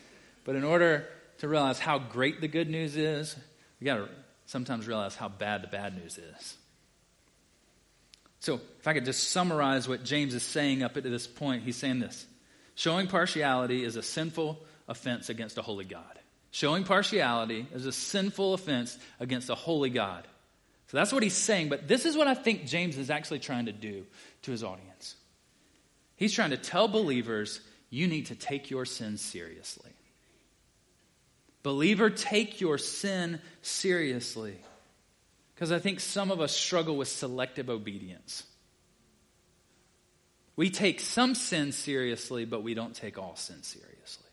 But 0.44 0.56
in 0.56 0.64
order 0.64 1.06
to 1.38 1.48
realize 1.48 1.78
how 1.78 1.98
great 1.98 2.40
the 2.40 2.48
good 2.48 2.68
news 2.68 2.96
is, 2.96 3.36
we 3.80 3.84
got 3.84 3.96
to 3.96 4.08
sometimes 4.46 4.88
realize 4.88 5.14
how 5.14 5.28
bad 5.28 5.62
the 5.62 5.68
bad 5.68 5.96
news 5.96 6.18
is. 6.18 6.56
So, 8.42 8.60
if 8.80 8.88
I 8.88 8.92
could 8.92 9.04
just 9.04 9.30
summarize 9.30 9.86
what 9.86 10.02
James 10.02 10.34
is 10.34 10.42
saying 10.42 10.82
up 10.82 10.94
to 10.94 11.00
this 11.00 11.28
point, 11.28 11.62
he's 11.62 11.76
saying 11.76 12.00
this 12.00 12.26
Showing 12.74 13.06
partiality 13.06 13.84
is 13.84 13.94
a 13.94 14.02
sinful 14.02 14.58
offense 14.88 15.28
against 15.28 15.58
a 15.58 15.62
holy 15.62 15.84
God. 15.84 16.18
Showing 16.50 16.82
partiality 16.82 17.68
is 17.72 17.86
a 17.86 17.92
sinful 17.92 18.54
offense 18.54 18.98
against 19.20 19.48
a 19.48 19.54
holy 19.54 19.90
God. 19.90 20.26
So 20.88 20.96
that's 20.96 21.12
what 21.12 21.22
he's 21.22 21.36
saying, 21.36 21.68
but 21.68 21.86
this 21.86 22.04
is 22.04 22.16
what 22.16 22.26
I 22.26 22.34
think 22.34 22.66
James 22.66 22.98
is 22.98 23.10
actually 23.10 23.38
trying 23.38 23.66
to 23.66 23.72
do 23.72 24.04
to 24.42 24.50
his 24.50 24.64
audience. 24.64 25.14
He's 26.16 26.32
trying 26.32 26.50
to 26.50 26.56
tell 26.56 26.88
believers, 26.88 27.60
you 27.90 28.08
need 28.08 28.26
to 28.26 28.34
take 28.34 28.70
your 28.70 28.84
sin 28.86 29.18
seriously. 29.18 29.92
Believer, 31.62 32.10
take 32.10 32.60
your 32.60 32.76
sin 32.76 33.40
seriously. 33.62 34.56
Because 35.62 35.70
I 35.70 35.78
think 35.78 36.00
some 36.00 36.32
of 36.32 36.40
us 36.40 36.50
struggle 36.50 36.96
with 36.96 37.06
selective 37.06 37.70
obedience. 37.70 38.42
We 40.56 40.70
take 40.70 40.98
some 40.98 41.36
sin 41.36 41.70
seriously, 41.70 42.44
but 42.44 42.64
we 42.64 42.74
don't 42.74 42.96
take 42.96 43.16
all 43.16 43.36
sin 43.36 43.62
seriously. 43.62 44.26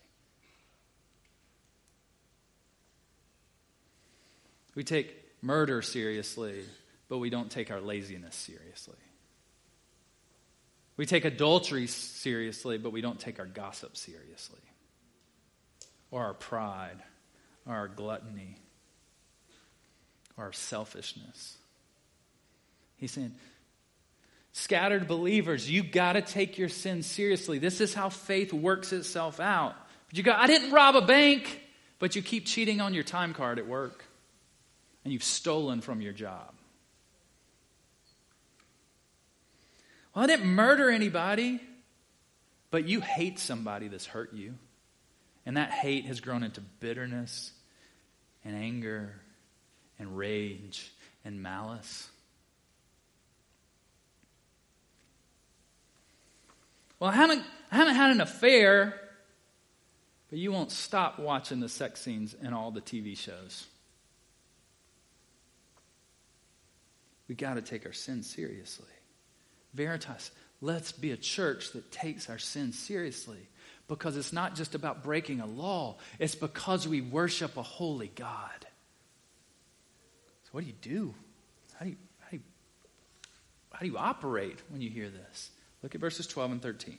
We 4.74 4.82
take 4.82 5.14
murder 5.40 5.82
seriously, 5.82 6.64
but 7.08 7.18
we 7.18 7.30
don't 7.30 7.48
take 7.48 7.70
our 7.70 7.80
laziness 7.80 8.34
seriously. 8.34 8.98
We 10.96 11.06
take 11.06 11.24
adultery 11.24 11.86
seriously, 11.86 12.76
but 12.76 12.90
we 12.90 13.02
don't 13.02 13.20
take 13.20 13.38
our 13.38 13.46
gossip 13.46 13.96
seriously, 13.96 14.58
or 16.10 16.24
our 16.24 16.34
pride, 16.34 17.00
or 17.66 17.76
our 17.76 17.86
gluttony, 17.86 18.56
our 20.40 20.52
selfishness. 20.52 21.56
He's 22.96 23.12
saying, 23.12 23.34
scattered 24.52 25.06
believers, 25.06 25.70
you 25.70 25.82
got 25.82 26.14
to 26.14 26.22
take 26.22 26.58
your 26.58 26.68
sin 26.68 27.02
seriously. 27.02 27.58
This 27.58 27.80
is 27.80 27.94
how 27.94 28.08
faith 28.08 28.52
works 28.52 28.92
itself 28.92 29.40
out. 29.40 29.74
But 30.08 30.18
you 30.18 30.24
go, 30.24 30.32
I 30.32 30.46
didn't 30.46 30.72
rob 30.72 30.96
a 30.96 31.02
bank, 31.02 31.62
but 31.98 32.16
you 32.16 32.22
keep 32.22 32.46
cheating 32.46 32.80
on 32.80 32.94
your 32.94 33.04
time 33.04 33.32
card 33.32 33.58
at 33.58 33.66
work 33.66 34.04
and 35.04 35.12
you've 35.12 35.24
stolen 35.24 35.80
from 35.80 36.00
your 36.00 36.12
job. 36.12 36.52
Well, 40.14 40.24
I 40.24 40.26
didn't 40.26 40.46
murder 40.46 40.90
anybody, 40.90 41.60
but 42.70 42.86
you 42.88 43.00
hate 43.00 43.38
somebody 43.38 43.88
that's 43.88 44.06
hurt 44.06 44.32
you. 44.32 44.54
And 45.46 45.56
that 45.56 45.70
hate 45.70 46.04
has 46.04 46.20
grown 46.20 46.42
into 46.42 46.60
bitterness 46.60 47.52
and 48.44 48.54
anger 48.54 49.14
and 50.00 50.16
rage 50.16 50.90
and 51.24 51.40
malice. 51.40 52.08
Well, 56.98 57.10
I 57.10 57.14
haven't, 57.14 57.44
I 57.70 57.76
haven't 57.76 57.94
had 57.94 58.10
an 58.10 58.20
affair, 58.20 58.98
but 60.30 60.38
you 60.38 60.50
won't 60.50 60.72
stop 60.72 61.18
watching 61.18 61.60
the 61.60 61.68
sex 61.68 62.00
scenes 62.00 62.34
in 62.42 62.52
all 62.52 62.70
the 62.70 62.80
TV 62.80 63.16
shows. 63.16 63.66
We 67.28 67.34
got 67.34 67.54
to 67.54 67.62
take 67.62 67.86
our 67.86 67.92
sin 67.92 68.22
seriously. 68.22 68.88
Veritas, 69.72 70.30
let's 70.60 70.92
be 70.92 71.12
a 71.12 71.16
church 71.16 71.72
that 71.72 71.92
takes 71.92 72.28
our 72.28 72.38
sin 72.38 72.72
seriously 72.72 73.48
because 73.86 74.16
it's 74.16 74.32
not 74.32 74.56
just 74.56 74.74
about 74.74 75.04
breaking 75.04 75.40
a 75.40 75.46
law, 75.46 75.96
it's 76.18 76.34
because 76.34 76.88
we 76.88 77.00
worship 77.00 77.56
a 77.56 77.62
holy 77.62 78.10
God. 78.14 78.66
So, 80.50 80.56
what 80.56 80.62
do 80.62 80.66
you 80.66 80.76
do? 80.80 81.14
How 81.78 81.84
do 81.84 81.90
you, 81.90 81.96
how 82.18 82.28
do 82.30 82.36
you, 82.36 82.42
how 83.72 83.80
do 83.80 83.86
you 83.86 83.98
operate 83.98 84.58
when 84.68 84.80
you 84.80 84.90
hear 84.90 85.08
this? 85.08 85.50
Look 85.82 85.94
at 85.94 86.00
verses 86.00 86.26
12 86.26 86.52
and 86.52 86.62
13. 86.62 86.98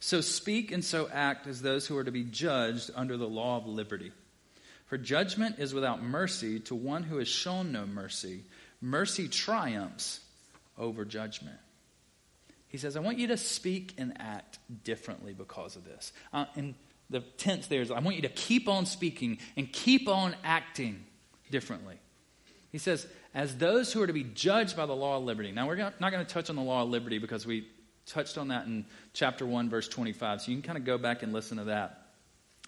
So 0.00 0.20
speak 0.20 0.70
and 0.70 0.84
so 0.84 1.08
act 1.12 1.46
as 1.48 1.60
those 1.60 1.86
who 1.86 1.96
are 1.96 2.04
to 2.04 2.12
be 2.12 2.22
judged 2.22 2.90
under 2.94 3.16
the 3.16 3.26
law 3.26 3.56
of 3.56 3.66
liberty. 3.66 4.12
For 4.86 4.96
judgment 4.96 5.58
is 5.58 5.74
without 5.74 6.02
mercy 6.02 6.60
to 6.60 6.74
one 6.74 7.02
who 7.02 7.18
has 7.18 7.28
shown 7.28 7.72
no 7.72 7.84
mercy 7.84 8.44
mercy 8.80 9.26
triumphs 9.26 10.20
over 10.78 11.04
judgment. 11.04 11.58
He 12.68 12.78
says, 12.78 12.96
I 12.96 13.00
want 13.00 13.18
you 13.18 13.26
to 13.28 13.36
speak 13.36 13.94
and 13.98 14.12
act 14.20 14.58
differently 14.84 15.32
because 15.32 15.74
of 15.74 15.84
this. 15.84 16.12
Uh, 16.32 16.44
and 16.54 16.74
the 17.10 17.20
tense 17.20 17.66
there 17.66 17.80
is, 17.80 17.90
I 17.90 17.98
want 17.98 18.16
you 18.16 18.22
to 18.22 18.28
keep 18.28 18.68
on 18.68 18.86
speaking 18.86 19.38
and 19.56 19.72
keep 19.72 20.06
on 20.06 20.36
acting 20.44 21.04
differently. 21.50 21.96
He 22.70 22.78
says, 22.78 23.06
as 23.34 23.56
those 23.56 23.92
who 23.92 24.02
are 24.02 24.06
to 24.06 24.12
be 24.12 24.24
judged 24.24 24.76
by 24.76 24.86
the 24.86 24.94
law 24.94 25.18
of 25.18 25.24
liberty. 25.24 25.52
Now, 25.52 25.66
we're 25.66 25.76
not 25.76 25.98
going 26.00 26.24
to 26.24 26.32
touch 26.32 26.50
on 26.50 26.56
the 26.56 26.62
law 26.62 26.82
of 26.82 26.90
liberty 26.90 27.18
because 27.18 27.46
we 27.46 27.66
touched 28.06 28.38
on 28.38 28.48
that 28.48 28.66
in 28.66 28.86
chapter 29.12 29.46
1, 29.46 29.70
verse 29.70 29.88
25. 29.88 30.42
So 30.42 30.50
you 30.50 30.56
can 30.56 30.62
kind 30.62 30.78
of 30.78 30.84
go 30.84 30.98
back 30.98 31.22
and 31.22 31.32
listen 31.32 31.58
to 31.58 31.64
that. 31.64 32.06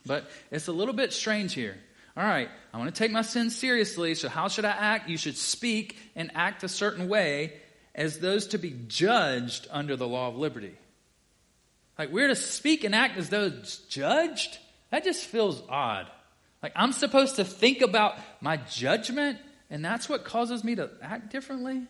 But 0.06 0.30
it's 0.50 0.68
a 0.68 0.72
little 0.72 0.94
bit 0.94 1.12
strange 1.12 1.52
here. 1.52 1.76
All 2.16 2.24
right, 2.24 2.48
I 2.72 2.78
want 2.78 2.92
to 2.92 2.98
take 2.98 3.12
my 3.12 3.22
sin 3.22 3.50
seriously, 3.50 4.14
so 4.14 4.28
how 4.28 4.48
should 4.48 4.64
I 4.64 4.70
act? 4.70 5.08
You 5.08 5.16
should 5.16 5.36
speak 5.36 5.96
and 6.16 6.30
act 6.34 6.64
a 6.64 6.68
certain 6.68 7.08
way 7.08 7.54
as 7.94 8.18
those 8.18 8.48
to 8.48 8.58
be 8.58 8.74
judged 8.88 9.68
under 9.70 9.96
the 9.96 10.08
law 10.08 10.28
of 10.28 10.36
liberty. 10.36 10.74
Like, 11.98 12.10
we're 12.10 12.28
to 12.28 12.36
speak 12.36 12.84
and 12.84 12.94
act 12.94 13.16
as 13.16 13.28
those 13.28 13.78
judged? 13.88 14.58
That 14.90 15.04
just 15.04 15.26
feels 15.26 15.62
odd. 15.68 16.10
Like, 16.62 16.72
I'm 16.74 16.92
supposed 16.92 17.36
to 17.36 17.44
think 17.44 17.80
about 17.80 18.18
my 18.40 18.56
judgment, 18.56 19.38
and 19.70 19.84
that's 19.84 20.08
what 20.08 20.24
causes 20.24 20.64
me 20.64 20.74
to 20.74 20.90
act 21.02 21.30
differently? 21.30 21.82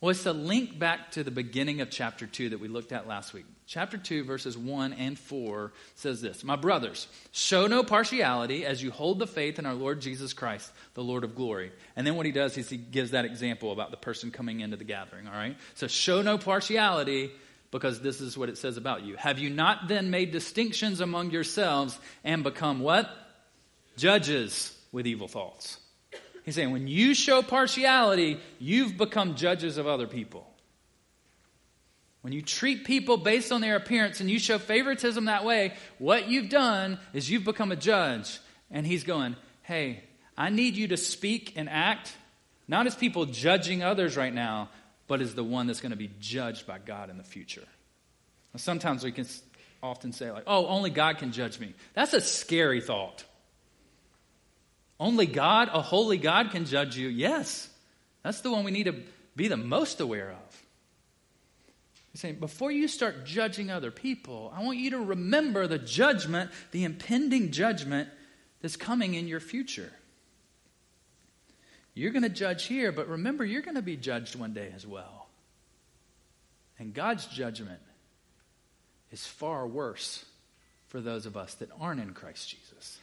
Well, 0.00 0.10
it's 0.10 0.26
a 0.26 0.32
link 0.32 0.78
back 0.78 1.10
to 1.12 1.24
the 1.24 1.32
beginning 1.32 1.80
of 1.80 1.90
chapter 1.90 2.24
2 2.24 2.50
that 2.50 2.60
we 2.60 2.68
looked 2.68 2.92
at 2.92 3.08
last 3.08 3.34
week. 3.34 3.46
Chapter 3.66 3.98
2, 3.98 4.22
verses 4.22 4.56
1 4.56 4.92
and 4.92 5.18
4 5.18 5.72
says 5.96 6.22
this 6.22 6.44
My 6.44 6.54
brothers, 6.54 7.08
show 7.32 7.66
no 7.66 7.82
partiality 7.82 8.64
as 8.64 8.80
you 8.80 8.92
hold 8.92 9.18
the 9.18 9.26
faith 9.26 9.58
in 9.58 9.66
our 9.66 9.74
Lord 9.74 10.00
Jesus 10.00 10.32
Christ, 10.32 10.70
the 10.94 11.02
Lord 11.02 11.24
of 11.24 11.34
glory. 11.34 11.72
And 11.96 12.06
then 12.06 12.14
what 12.14 12.26
he 12.26 12.32
does 12.32 12.56
is 12.56 12.70
he 12.70 12.76
gives 12.76 13.10
that 13.10 13.24
example 13.24 13.72
about 13.72 13.90
the 13.90 13.96
person 13.96 14.30
coming 14.30 14.60
into 14.60 14.76
the 14.76 14.84
gathering, 14.84 15.26
all 15.26 15.34
right? 15.34 15.56
So 15.74 15.88
show 15.88 16.22
no 16.22 16.38
partiality 16.38 17.32
because 17.72 18.00
this 18.00 18.20
is 18.20 18.38
what 18.38 18.48
it 18.48 18.56
says 18.56 18.76
about 18.76 19.04
you. 19.04 19.16
Have 19.16 19.40
you 19.40 19.50
not 19.50 19.88
then 19.88 20.10
made 20.10 20.30
distinctions 20.30 21.00
among 21.00 21.32
yourselves 21.32 21.98
and 22.22 22.44
become 22.44 22.78
what? 22.80 23.10
Judges 23.96 24.72
with 24.92 25.08
evil 25.08 25.26
thoughts. 25.26 25.78
He's 26.48 26.54
saying 26.54 26.70
when 26.70 26.88
you 26.88 27.12
show 27.12 27.42
partiality, 27.42 28.40
you've 28.58 28.96
become 28.96 29.34
judges 29.34 29.76
of 29.76 29.86
other 29.86 30.06
people. 30.06 30.50
When 32.22 32.32
you 32.32 32.40
treat 32.40 32.86
people 32.86 33.18
based 33.18 33.52
on 33.52 33.60
their 33.60 33.76
appearance 33.76 34.20
and 34.20 34.30
you 34.30 34.38
show 34.38 34.56
favoritism 34.56 35.26
that 35.26 35.44
way, 35.44 35.74
what 35.98 36.30
you've 36.30 36.48
done 36.48 37.00
is 37.12 37.28
you've 37.28 37.44
become 37.44 37.70
a 37.70 37.76
judge. 37.76 38.40
And 38.70 38.86
he's 38.86 39.04
going, 39.04 39.36
hey, 39.60 40.02
I 40.38 40.48
need 40.48 40.76
you 40.76 40.88
to 40.88 40.96
speak 40.96 41.52
and 41.54 41.68
act 41.68 42.14
Not 42.68 42.86
as 42.86 42.94
people 42.94 43.24
judging 43.24 43.82
others 43.82 44.16
right 44.16 44.32
now, 44.32 44.68
but 45.06 45.22
as 45.22 45.34
the 45.34 45.42
one 45.42 45.66
that's 45.66 45.80
going 45.80 45.90
to 45.90 45.96
be 45.96 46.10
judged 46.20 46.66
by 46.66 46.78
God 46.78 47.08
in 47.08 47.16
the 47.16 47.24
future. 47.24 47.64
Sometimes 48.56 49.02
we 49.02 49.12
can 49.12 49.26
often 49.82 50.12
say, 50.12 50.30
like, 50.30 50.44
oh, 50.46 50.66
only 50.66 50.90
God 50.90 51.18
can 51.18 51.32
judge 51.32 51.58
me. 51.58 51.74
That's 51.94 52.12
a 52.12 52.20
scary 52.20 52.80
thought. 52.80 53.24
Only 55.00 55.26
God, 55.26 55.68
a 55.72 55.80
holy 55.80 56.18
God, 56.18 56.50
can 56.50 56.64
judge 56.64 56.96
you. 56.96 57.08
Yes. 57.08 57.68
That's 58.22 58.40
the 58.40 58.50
one 58.50 58.64
we 58.64 58.70
need 58.70 58.84
to 58.84 58.96
be 59.36 59.48
the 59.48 59.56
most 59.56 60.00
aware 60.00 60.30
of. 60.30 60.62
He's 62.12 62.20
saying, 62.20 62.40
before 62.40 62.72
you 62.72 62.88
start 62.88 63.24
judging 63.24 63.70
other 63.70 63.90
people, 63.90 64.52
I 64.56 64.62
want 64.62 64.78
you 64.78 64.90
to 64.90 64.98
remember 64.98 65.66
the 65.66 65.78
judgment, 65.78 66.50
the 66.72 66.84
impending 66.84 67.52
judgment 67.52 68.08
that's 68.60 68.76
coming 68.76 69.14
in 69.14 69.28
your 69.28 69.40
future. 69.40 69.92
You're 71.94 72.12
going 72.12 72.22
to 72.22 72.28
judge 72.28 72.64
here, 72.64 72.92
but 72.92 73.08
remember, 73.08 73.44
you're 73.44 73.62
going 73.62 73.76
to 73.76 73.82
be 73.82 73.96
judged 73.96 74.36
one 74.36 74.52
day 74.52 74.72
as 74.74 74.86
well. 74.86 75.28
And 76.78 76.94
God's 76.94 77.26
judgment 77.26 77.80
is 79.10 79.26
far 79.26 79.66
worse 79.66 80.24
for 80.88 81.00
those 81.00 81.26
of 81.26 81.36
us 81.36 81.54
that 81.54 81.70
aren't 81.80 82.00
in 82.00 82.14
Christ 82.14 82.48
Jesus. 82.48 82.98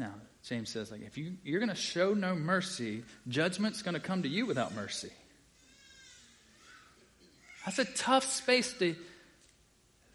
Now, 0.00 0.14
James 0.44 0.70
says, 0.70 0.90
like, 0.90 1.02
if 1.02 1.18
you, 1.18 1.34
you're 1.44 1.60
going 1.60 1.68
to 1.68 1.74
show 1.74 2.14
no 2.14 2.34
mercy, 2.34 3.04
judgment's 3.28 3.82
going 3.82 3.92
to 3.92 4.00
come 4.00 4.22
to 4.22 4.30
you 4.30 4.46
without 4.46 4.74
mercy. 4.74 5.10
That's 7.66 7.78
a 7.78 7.84
tough 7.84 8.24
space 8.24 8.72
to, 8.78 8.96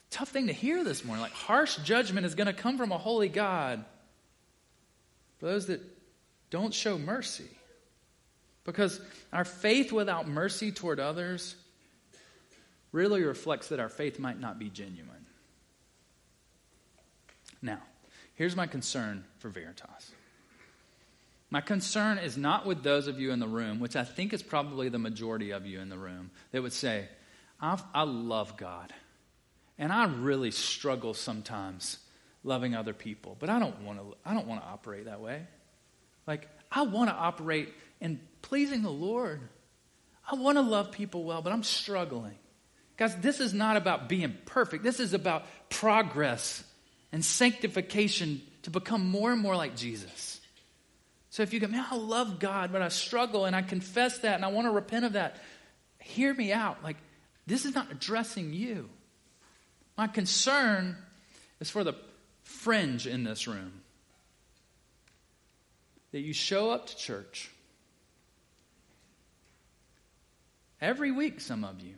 tough 0.09 0.29
thing 0.29 0.47
to 0.47 0.53
hear 0.53 0.83
this 0.83 1.05
morning. 1.05 1.21
Like, 1.21 1.33
harsh 1.33 1.77
judgment 1.83 2.25
is 2.25 2.33
going 2.33 2.47
to 2.47 2.53
come 2.53 2.79
from 2.79 2.91
a 2.91 2.97
holy 2.97 3.29
God 3.29 3.85
for 5.37 5.45
those 5.45 5.67
that 5.67 5.81
don't 6.49 6.73
show 6.73 6.97
mercy. 6.97 7.47
Because 8.63 8.99
our 9.31 9.45
faith 9.45 9.91
without 9.91 10.27
mercy 10.27 10.71
toward 10.71 10.99
others 10.99 11.55
really 12.91 13.21
reflects 13.21 13.67
that 13.67 13.79
our 13.79 13.89
faith 13.89 14.17
might 14.17 14.39
not 14.39 14.57
be 14.57 14.71
genuine. 14.71 15.27
Now, 17.61 17.81
here's 18.35 18.55
my 18.55 18.67
concern 18.67 19.25
for 19.39 19.49
Veritas. 19.49 20.11
My 21.49 21.61
concern 21.61 22.17
is 22.17 22.37
not 22.37 22.65
with 22.65 22.83
those 22.83 23.07
of 23.07 23.19
you 23.19 23.31
in 23.31 23.39
the 23.39 23.47
room, 23.47 23.79
which 23.79 23.95
I 23.95 24.03
think 24.03 24.33
is 24.33 24.43
probably 24.43 24.89
the 24.89 24.99
majority 24.99 25.51
of 25.51 25.65
you 25.65 25.79
in 25.79 25.89
the 25.89 25.97
room, 25.97 26.31
that 26.51 26.61
would 26.61 26.73
say, 26.73 27.07
I, 27.61 28.03
love 28.03 28.57
God. 28.57 28.93
And 29.77 29.91
I 29.91 30.05
really 30.05 30.51
struggle 30.51 31.13
sometimes 31.13 31.97
loving 32.43 32.75
other 32.75 32.93
people, 32.93 33.35
but 33.39 33.49
I 33.49 33.59
don't 33.59 33.81
want 33.81 33.99
to 33.99 34.15
I 34.25 34.33
don't 34.33 34.47
want 34.47 34.61
to 34.61 34.67
operate 34.67 35.05
that 35.05 35.19
way. 35.19 35.47
Like 36.27 36.47
I 36.71 36.83
want 36.83 37.09
to 37.09 37.15
operate 37.15 37.73
in 37.99 38.19
pleasing 38.41 38.83
the 38.83 38.91
Lord. 38.91 39.41
I 40.29 40.35
want 40.35 40.57
to 40.57 40.61
love 40.61 40.91
people 40.91 41.23
well, 41.23 41.41
but 41.41 41.53
I'm 41.53 41.63
struggling. 41.63 42.35
Guys, 42.97 43.15
this 43.17 43.39
is 43.39 43.53
not 43.53 43.77
about 43.77 44.07
being 44.07 44.35
perfect. 44.45 44.83
This 44.83 44.99
is 44.99 45.13
about 45.13 45.45
progress 45.69 46.63
and 47.15 47.23
sanctification 47.23 48.41
to 48.63 48.69
become 48.69 49.07
more 49.09 49.31
and 49.31 49.41
more 49.41 49.55
like 49.55 49.77
Jesus. 49.77 50.41
So 51.29 51.43
if 51.43 51.53
you 51.53 51.61
go, 51.61 51.67
man, 51.67 51.85
I 51.89 51.95
love 51.95 52.39
God, 52.39 52.73
but 52.73 52.81
I 52.81 52.89
struggle 52.89 53.45
and 53.45 53.55
I 53.55 53.61
confess 53.61 54.17
that 54.17 54.35
and 54.35 54.43
I 54.43 54.49
want 54.49 54.67
to 54.67 54.71
repent 54.71 55.05
of 55.05 55.13
that, 55.13 55.41
hear 55.97 56.33
me 56.33 56.51
out. 56.51 56.83
Like, 56.83 56.97
this 57.47 57.63
is 57.63 57.73
not 57.73 57.89
addressing 57.89 58.51
you. 58.51 58.89
My 59.97 60.07
concern 60.07 60.97
is 61.61 61.69
for 61.69 61.85
the 61.85 61.93
fringe 62.43 63.07
in 63.07 63.23
this 63.23 63.47
room. 63.47 63.71
That 66.11 66.19
you 66.19 66.33
show 66.33 66.69
up 66.69 66.87
to 66.87 66.97
church 66.97 67.49
every 70.81 71.13
week, 71.13 71.39
some 71.39 71.63
of 71.63 71.79
you. 71.79 71.93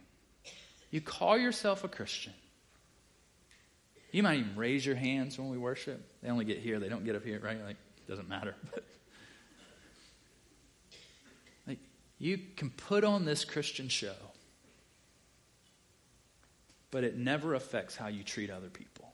You 0.91 1.01
call 1.01 1.39
yourself 1.39 1.83
a 1.83 1.87
Christian. 1.87 2.33
You 4.17 4.23
might 4.23 4.39
even 4.39 4.55
raise 4.55 4.83
your 4.83 4.95
hands 4.95 5.37
when 5.37 5.47
we 5.47 5.59
worship. 5.59 6.03
They 6.23 6.29
only 6.29 6.43
get 6.43 6.57
here, 6.57 6.79
they 6.79 6.89
don't 6.89 7.05
get 7.05 7.15
up 7.15 7.23
here, 7.23 7.39
right? 7.39 7.63
Like, 7.63 7.75
it 7.97 8.09
doesn't 8.09 8.27
matter. 8.27 8.55
like, 11.67 11.77
you 12.17 12.39
can 12.55 12.71
put 12.71 13.03
on 13.03 13.25
this 13.25 13.45
Christian 13.45 13.89
show, 13.89 14.15
but 16.89 17.03
it 17.03 17.15
never 17.15 17.53
affects 17.53 17.95
how 17.95 18.07
you 18.07 18.23
treat 18.23 18.49
other 18.49 18.69
people. 18.69 19.13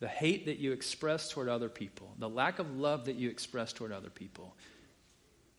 The 0.00 0.08
hate 0.08 0.44
that 0.44 0.58
you 0.58 0.72
express 0.72 1.30
toward 1.30 1.48
other 1.48 1.70
people, 1.70 2.12
the 2.18 2.28
lack 2.28 2.58
of 2.58 2.76
love 2.76 3.06
that 3.06 3.16
you 3.16 3.30
express 3.30 3.72
toward 3.72 3.92
other 3.92 4.10
people, 4.10 4.54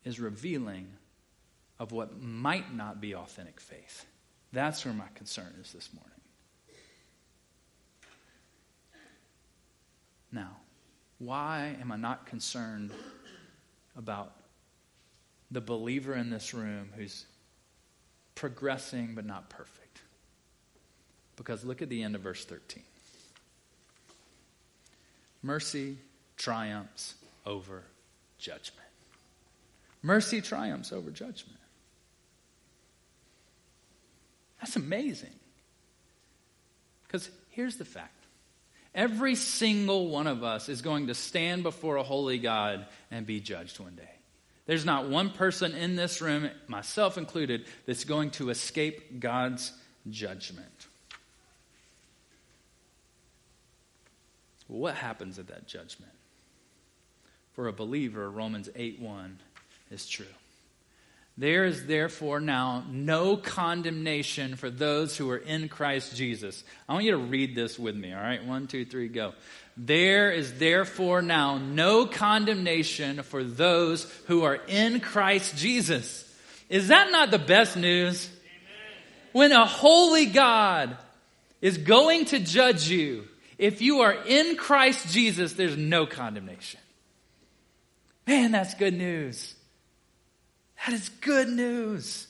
is 0.03 0.19
revealing 0.19 0.89
of 1.79 1.91
what 1.91 2.21
might 2.21 2.75
not 2.75 3.01
be 3.01 3.15
authentic 3.15 3.59
faith. 3.59 4.05
That's 4.53 4.85
where 4.85 4.93
my 4.93 5.07
concern 5.15 5.55
is 5.59 5.73
this 5.73 5.89
morning. 5.91 6.14
Now, 10.31 10.57
why 11.19 11.75
am 11.79 11.91
I 11.91 11.95
not 11.95 12.25
concerned 12.25 12.91
about 13.95 14.33
the 15.51 15.61
believer 15.61 16.13
in 16.13 16.29
this 16.29 16.53
room 16.53 16.89
who's 16.95 17.25
progressing 18.35 19.15
but 19.15 19.25
not 19.25 19.49
perfect? 19.49 20.01
Because 21.35 21.63
look 21.63 21.81
at 21.81 21.89
the 21.89 22.03
end 22.03 22.15
of 22.15 22.21
verse 22.21 22.45
13. 22.45 22.83
Mercy 25.41 25.97
triumphs 26.37 27.15
over 27.45 27.83
judgment. 28.39 28.87
Mercy 30.01 30.41
triumphs 30.41 30.91
over 30.91 31.11
judgment. 31.11 31.59
That's 34.59 34.75
amazing. 34.75 35.33
Because 37.03 37.29
here's 37.49 37.77
the 37.77 37.85
fact 37.85 38.24
every 38.95 39.35
single 39.35 40.07
one 40.07 40.25
of 40.25 40.43
us 40.43 40.69
is 40.69 40.81
going 40.81 41.07
to 41.07 41.13
stand 41.13 41.61
before 41.61 41.97
a 41.97 42.03
holy 42.03 42.39
God 42.39 42.87
and 43.11 43.25
be 43.25 43.39
judged 43.39 43.79
one 43.79 43.95
day. 43.95 44.09
There's 44.65 44.85
not 44.85 45.09
one 45.09 45.29
person 45.29 45.73
in 45.73 45.95
this 45.95 46.21
room, 46.21 46.49
myself 46.67 47.19
included, 47.19 47.65
that's 47.85 48.05
going 48.05 48.31
to 48.31 48.49
escape 48.49 49.19
God's 49.19 49.71
judgment. 50.09 50.87
what 54.67 54.95
happens 54.95 55.37
at 55.37 55.47
that 55.47 55.67
judgment? 55.67 56.11
For 57.53 57.67
a 57.67 57.73
believer, 57.73 58.29
Romans 58.29 58.69
8 58.75 58.99
1 58.99 59.39
is 59.91 60.07
true. 60.07 60.25
There 61.37 61.65
is 61.65 61.85
therefore 61.85 62.39
now 62.39 62.85
no 62.89 63.35
condemnation 63.35 64.55
for 64.55 64.69
those 64.69 65.17
who 65.17 65.29
are 65.31 65.37
in 65.37 65.67
Christ 65.67 66.15
Jesus. 66.15 66.63
I 66.87 66.93
want 66.93 67.05
you 67.05 67.11
to 67.11 67.17
read 67.17 67.55
this 67.55 67.77
with 67.77 67.95
me, 67.95 68.13
all 68.13 68.21
right? 68.21 68.45
One, 68.45 68.67
two, 68.67 68.85
three, 68.85 69.09
go. 69.09 69.33
There 69.75 70.31
is 70.31 70.57
therefore 70.57 71.21
now 71.21 71.57
no 71.57 72.05
condemnation 72.05 73.21
for 73.23 73.43
those 73.43 74.09
who 74.27 74.43
are 74.43 74.55
in 74.67 75.01
Christ 75.01 75.57
Jesus. 75.57 76.21
Is 76.69 76.87
that 76.87 77.11
not 77.11 77.31
the 77.31 77.39
best 77.39 77.75
news? 77.75 78.29
When 79.33 79.51
a 79.51 79.65
holy 79.65 80.27
God 80.27 80.95
is 81.59 81.77
going 81.77 82.25
to 82.25 82.39
judge 82.39 82.87
you, 82.87 83.27
if 83.57 83.81
you 83.81 83.99
are 83.99 84.13
in 84.13 84.55
Christ 84.55 85.11
Jesus, 85.13 85.51
there's 85.53 85.75
no 85.75 86.05
condemnation. 86.05 86.79
Man, 88.25 88.53
that's 88.53 88.73
good 88.75 88.93
news. 88.93 89.55
That 90.85 90.93
is 90.93 91.09
good 91.21 91.49
news. 91.49 92.27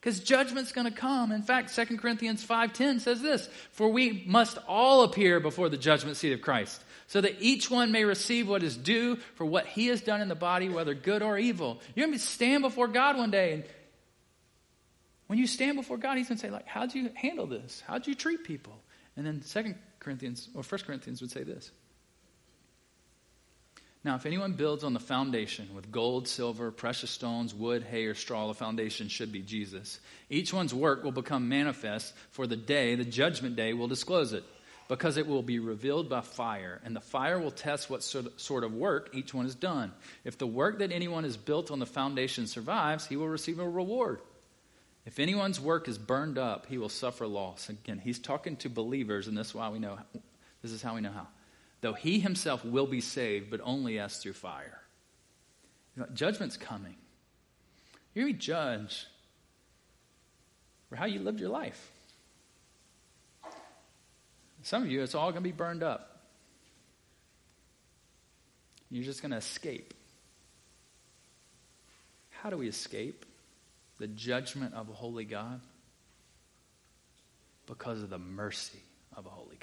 Because 0.00 0.20
judgment's 0.20 0.72
going 0.72 0.86
to 0.86 0.96
come. 0.96 1.32
In 1.32 1.42
fact, 1.42 1.74
2 1.74 1.98
Corinthians 1.98 2.44
5:10 2.44 3.00
says 3.00 3.20
this, 3.20 3.48
"For 3.72 3.88
we 3.88 4.22
must 4.26 4.58
all 4.68 5.02
appear 5.02 5.40
before 5.40 5.68
the 5.68 5.76
judgment 5.76 6.16
seat 6.16 6.32
of 6.32 6.40
Christ, 6.40 6.82
so 7.08 7.20
that 7.20 7.36
each 7.40 7.70
one 7.70 7.90
may 7.90 8.04
receive 8.04 8.48
what 8.48 8.62
is 8.62 8.76
due 8.76 9.16
for 9.34 9.44
what 9.44 9.66
he 9.66 9.88
has 9.88 10.00
done 10.00 10.20
in 10.20 10.28
the 10.28 10.36
body, 10.36 10.68
whether 10.68 10.94
good 10.94 11.22
or 11.22 11.36
evil." 11.36 11.80
You're 11.94 12.06
going 12.06 12.18
to 12.18 12.24
stand 12.24 12.62
before 12.62 12.88
God 12.88 13.16
one 13.16 13.30
day 13.30 13.54
and 13.54 13.64
when 15.28 15.38
you 15.38 15.46
stand 15.46 15.76
before 15.76 15.98
God, 15.98 16.16
he's 16.16 16.28
going 16.28 16.38
to 16.38 16.46
say 16.46 16.50
like, 16.50 16.66
"How'd 16.66 16.94
you 16.94 17.10
handle 17.14 17.46
this? 17.46 17.82
How'd 17.86 18.06
you 18.06 18.14
treat 18.14 18.44
people?" 18.44 18.82
And 19.14 19.26
then 19.26 19.40
2 19.40 19.74
Corinthians 20.00 20.48
or 20.54 20.62
1 20.62 20.84
Corinthians 20.84 21.20
would 21.20 21.30
say 21.30 21.42
this. 21.42 21.70
Now, 24.04 24.14
if 24.14 24.26
anyone 24.26 24.52
builds 24.52 24.84
on 24.84 24.94
the 24.94 25.00
foundation 25.00 25.74
with 25.74 25.90
gold, 25.90 26.28
silver, 26.28 26.70
precious 26.70 27.10
stones, 27.10 27.52
wood, 27.52 27.82
hay, 27.82 28.04
or 28.06 28.14
straw, 28.14 28.46
the 28.46 28.54
foundation 28.54 29.08
should 29.08 29.32
be 29.32 29.42
Jesus. 29.42 29.98
Each 30.30 30.52
one's 30.52 30.72
work 30.72 31.02
will 31.02 31.12
become 31.12 31.48
manifest, 31.48 32.14
for 32.30 32.46
the 32.46 32.56
day, 32.56 32.94
the 32.94 33.04
judgment 33.04 33.56
day, 33.56 33.72
will 33.72 33.88
disclose 33.88 34.32
it, 34.32 34.44
because 34.86 35.16
it 35.16 35.26
will 35.26 35.42
be 35.42 35.58
revealed 35.58 36.08
by 36.08 36.20
fire, 36.20 36.80
and 36.84 36.94
the 36.94 37.00
fire 37.00 37.40
will 37.40 37.50
test 37.50 37.90
what 37.90 38.02
sort 38.04 38.64
of 38.64 38.72
work 38.72 39.10
each 39.12 39.34
one 39.34 39.46
has 39.46 39.56
done. 39.56 39.92
If 40.24 40.38
the 40.38 40.46
work 40.46 40.78
that 40.78 40.92
anyone 40.92 41.24
has 41.24 41.36
built 41.36 41.70
on 41.70 41.80
the 41.80 41.84
foundation 41.84 42.46
survives, 42.46 43.04
he 43.04 43.16
will 43.16 43.28
receive 43.28 43.58
a 43.58 43.68
reward. 43.68 44.20
If 45.06 45.18
anyone's 45.18 45.60
work 45.60 45.88
is 45.88 45.98
burned 45.98 46.38
up, 46.38 46.66
he 46.66 46.78
will 46.78 46.88
suffer 46.88 47.26
loss. 47.26 47.68
Again, 47.68 47.98
he's 47.98 48.18
talking 48.18 48.56
to 48.58 48.70
believers, 48.70 49.26
and 49.26 49.36
this 49.36 49.48
is 49.48 49.54
why 49.54 49.70
we 49.70 49.78
know 49.80 49.98
this 50.62 50.70
is 50.70 50.82
how 50.82 50.94
we 50.94 51.00
know 51.00 51.12
how. 51.12 51.26
Though 51.80 51.92
he 51.92 52.20
himself 52.20 52.64
will 52.64 52.86
be 52.86 53.00
saved, 53.00 53.50
but 53.50 53.60
only 53.62 53.98
as 53.98 54.18
through 54.18 54.32
fire. 54.32 54.80
Judgment's 56.12 56.56
coming. 56.56 56.96
You're 58.14 58.24
going 58.24 58.34
to 58.34 58.38
be 58.38 58.44
judged 58.44 59.06
for 60.88 60.96
how 60.96 61.06
you 61.06 61.20
lived 61.20 61.40
your 61.40 61.50
life. 61.50 61.90
Some 64.62 64.82
of 64.82 64.90
you, 64.90 65.02
it's 65.02 65.14
all 65.14 65.30
going 65.30 65.42
to 65.42 65.48
be 65.48 65.52
burned 65.52 65.82
up. 65.82 66.20
You're 68.90 69.04
just 69.04 69.22
going 69.22 69.32
to 69.32 69.38
escape. 69.38 69.94
How 72.30 72.50
do 72.50 72.56
we 72.56 72.68
escape 72.68 73.26
the 73.98 74.06
judgment 74.06 74.74
of 74.74 74.88
a 74.88 74.92
holy 74.92 75.24
God? 75.24 75.60
Because 77.66 78.02
of 78.02 78.10
the 78.10 78.18
mercy 78.18 78.80
of 79.16 79.26
a 79.26 79.30
holy. 79.30 79.57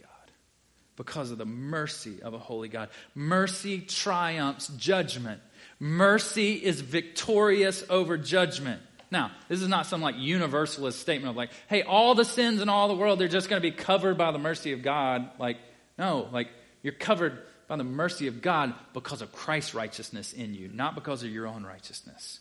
Because 0.95 1.31
of 1.31 1.37
the 1.37 1.45
mercy 1.45 2.21
of 2.21 2.33
a 2.33 2.39
holy 2.39 2.69
God. 2.69 2.89
Mercy 3.13 3.81
triumphs 3.81 4.67
judgment. 4.69 5.41
Mercy 5.79 6.53
is 6.53 6.79
victorious 6.79 7.83
over 7.89 8.17
judgment. 8.17 8.81
Now, 9.11 9.31
this 9.49 9.61
is 9.61 9.67
not 9.67 9.85
some 9.85 10.01
like 10.01 10.15
universalist 10.17 10.99
statement 10.99 11.31
of 11.31 11.35
like, 11.35 11.51
hey, 11.67 11.83
all 11.83 12.15
the 12.15 12.25
sins 12.25 12.61
in 12.61 12.69
all 12.69 12.87
the 12.87 12.95
world, 12.95 13.19
they're 13.19 13.27
just 13.27 13.49
going 13.49 13.61
to 13.61 13.69
be 13.69 13.75
covered 13.75 14.17
by 14.17 14.31
the 14.31 14.39
mercy 14.39 14.71
of 14.71 14.81
God. 14.81 15.29
Like, 15.37 15.57
no, 15.97 16.27
like, 16.31 16.49
you're 16.81 16.93
covered 16.93 17.39
by 17.67 17.75
the 17.75 17.83
mercy 17.83 18.27
of 18.27 18.41
God 18.41 18.73
because 18.93 19.21
of 19.21 19.31
Christ's 19.31 19.73
righteousness 19.73 20.33
in 20.33 20.53
you, 20.53 20.69
not 20.71 20.95
because 20.95 21.23
of 21.23 21.29
your 21.29 21.47
own 21.47 21.63
righteousness. 21.63 22.39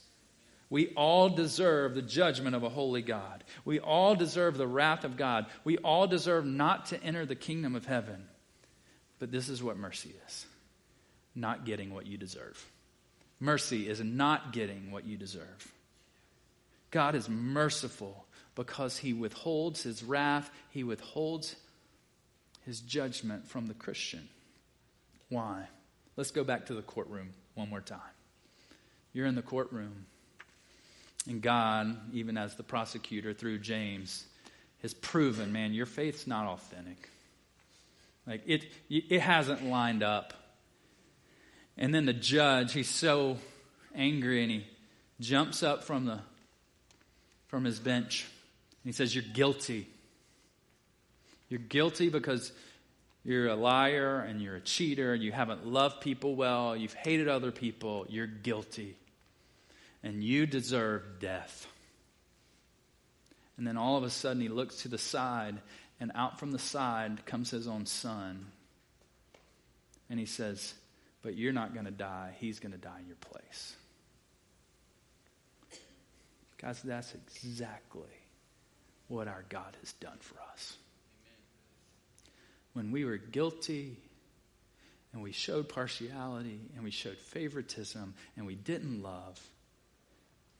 We 0.70 0.88
all 0.96 1.28
deserve 1.28 1.94
the 1.94 2.02
judgment 2.02 2.56
of 2.56 2.62
a 2.62 2.68
holy 2.68 3.02
God. 3.02 3.44
We 3.64 3.80
all 3.80 4.14
deserve 4.14 4.56
the 4.56 4.66
wrath 4.66 5.04
of 5.04 5.16
God. 5.16 5.46
We 5.62 5.78
all 5.78 6.06
deserve 6.06 6.44
not 6.46 6.86
to 6.86 7.02
enter 7.02 7.26
the 7.26 7.36
kingdom 7.36 7.76
of 7.76 7.86
heaven. 7.86 8.24
But 9.18 9.30
this 9.30 9.48
is 9.48 9.62
what 9.62 9.76
mercy 9.76 10.14
is 10.26 10.46
not 11.34 11.64
getting 11.64 11.92
what 11.92 12.06
you 12.06 12.16
deserve. 12.16 12.64
Mercy 13.40 13.88
is 13.88 14.00
not 14.00 14.52
getting 14.52 14.90
what 14.92 15.04
you 15.04 15.16
deserve. 15.16 15.72
God 16.90 17.14
is 17.14 17.28
merciful 17.28 18.24
because 18.54 18.96
he 18.96 19.12
withholds 19.12 19.82
his 19.82 20.04
wrath, 20.04 20.48
he 20.70 20.84
withholds 20.84 21.56
his 22.64 22.80
judgment 22.80 23.48
from 23.48 23.66
the 23.66 23.74
Christian. 23.74 24.28
Why? 25.28 25.66
Let's 26.16 26.30
go 26.30 26.44
back 26.44 26.66
to 26.66 26.74
the 26.74 26.82
courtroom 26.82 27.30
one 27.54 27.68
more 27.68 27.80
time. 27.80 27.98
You're 29.12 29.26
in 29.26 29.34
the 29.34 29.42
courtroom, 29.42 30.06
and 31.28 31.42
God, 31.42 31.96
even 32.12 32.36
as 32.38 32.54
the 32.54 32.62
prosecutor 32.62 33.32
through 33.32 33.58
James, 33.58 34.24
has 34.82 34.94
proven, 34.94 35.52
man, 35.52 35.72
your 35.72 35.86
faith's 35.86 36.26
not 36.26 36.46
authentic. 36.46 37.08
Like 38.26 38.42
it, 38.46 38.66
it 38.88 39.20
hasn't 39.20 39.64
lined 39.64 40.02
up. 40.02 40.32
And 41.76 41.94
then 41.94 42.06
the 42.06 42.12
judge, 42.12 42.72
he's 42.72 42.88
so 42.88 43.38
angry 43.94 44.42
and 44.42 44.50
he 44.50 44.66
jumps 45.20 45.62
up 45.62 45.84
from 45.84 46.06
the 46.06 46.20
from 47.48 47.64
his 47.64 47.78
bench. 47.78 48.26
And 48.82 48.88
he 48.88 48.92
says, 48.92 49.14
You're 49.14 49.24
guilty. 49.32 49.88
You're 51.48 51.60
guilty 51.60 52.08
because 52.08 52.52
you're 53.24 53.46
a 53.46 53.54
liar 53.54 54.20
and 54.20 54.42
you're 54.42 54.56
a 54.56 54.60
cheater 54.60 55.12
and 55.12 55.22
you 55.22 55.30
haven't 55.30 55.66
loved 55.66 56.00
people 56.00 56.34
well. 56.34 56.76
You've 56.76 56.94
hated 56.94 57.28
other 57.28 57.52
people. 57.52 58.06
You're 58.08 58.26
guilty. 58.26 58.96
And 60.02 60.22
you 60.22 60.46
deserve 60.46 61.20
death. 61.20 61.66
And 63.56 63.66
then 63.66 63.76
all 63.76 63.96
of 63.96 64.02
a 64.04 64.10
sudden 64.10 64.42
he 64.42 64.48
looks 64.48 64.82
to 64.82 64.88
the 64.88 64.98
side, 64.98 65.56
and 66.00 66.12
out 66.14 66.38
from 66.38 66.52
the 66.52 66.58
side 66.58 67.24
comes 67.26 67.50
his 67.50 67.66
own 67.66 67.86
son. 67.86 68.46
And 70.10 70.18
he 70.18 70.26
says, 70.26 70.74
But 71.22 71.36
you're 71.36 71.52
not 71.52 71.72
going 71.72 71.86
to 71.86 71.92
die. 71.92 72.34
He's 72.38 72.60
going 72.60 72.72
to 72.72 72.78
die 72.78 72.98
in 73.00 73.06
your 73.06 73.16
place. 73.16 73.76
Guys, 76.58 76.80
that's 76.82 77.14
exactly 77.14 78.02
what 79.08 79.28
our 79.28 79.44
God 79.48 79.76
has 79.80 79.92
done 79.94 80.16
for 80.20 80.36
us. 80.52 80.76
When 82.72 82.90
we 82.90 83.04
were 83.04 83.18
guilty 83.18 83.98
and 85.12 85.22
we 85.22 85.32
showed 85.32 85.68
partiality 85.68 86.60
and 86.74 86.82
we 86.84 86.90
showed 86.90 87.18
favoritism 87.18 88.14
and 88.36 88.46
we 88.46 88.54
didn't 88.54 89.02
love 89.02 89.40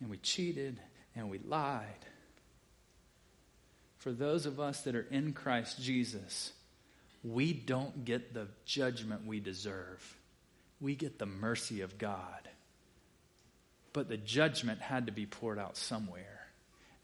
and 0.00 0.10
we 0.10 0.18
cheated 0.18 0.78
and 1.16 1.30
we 1.30 1.38
lied, 1.38 1.86
for 4.04 4.12
those 4.12 4.44
of 4.44 4.60
us 4.60 4.82
that 4.82 4.94
are 4.94 5.06
in 5.10 5.32
Christ 5.32 5.80
Jesus, 5.80 6.52
we 7.24 7.54
don't 7.54 8.04
get 8.04 8.34
the 8.34 8.48
judgment 8.66 9.26
we 9.26 9.40
deserve. 9.40 10.18
We 10.78 10.94
get 10.94 11.18
the 11.18 11.24
mercy 11.24 11.80
of 11.80 11.96
God. 11.96 12.50
But 13.94 14.10
the 14.10 14.18
judgment 14.18 14.82
had 14.82 15.06
to 15.06 15.12
be 15.12 15.24
poured 15.24 15.58
out 15.58 15.78
somewhere, 15.78 16.48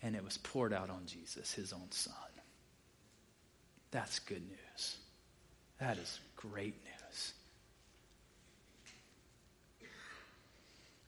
and 0.03 0.15
it 0.15 0.23
was 0.23 0.37
poured 0.37 0.75
out 0.75 0.91
on 0.91 1.07
Jesus, 1.07 1.55
his 1.55 1.73
own 1.73 1.91
son. 1.91 2.13
That's 3.93 4.19
good 4.19 4.47
news. 4.47 4.97
That 5.79 5.97
is 5.97 6.21
great 6.37 6.75
news. 6.85 7.33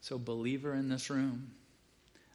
So, 0.00 0.16
believer 0.16 0.72
in 0.72 0.88
this 0.88 1.10
room, 1.10 1.50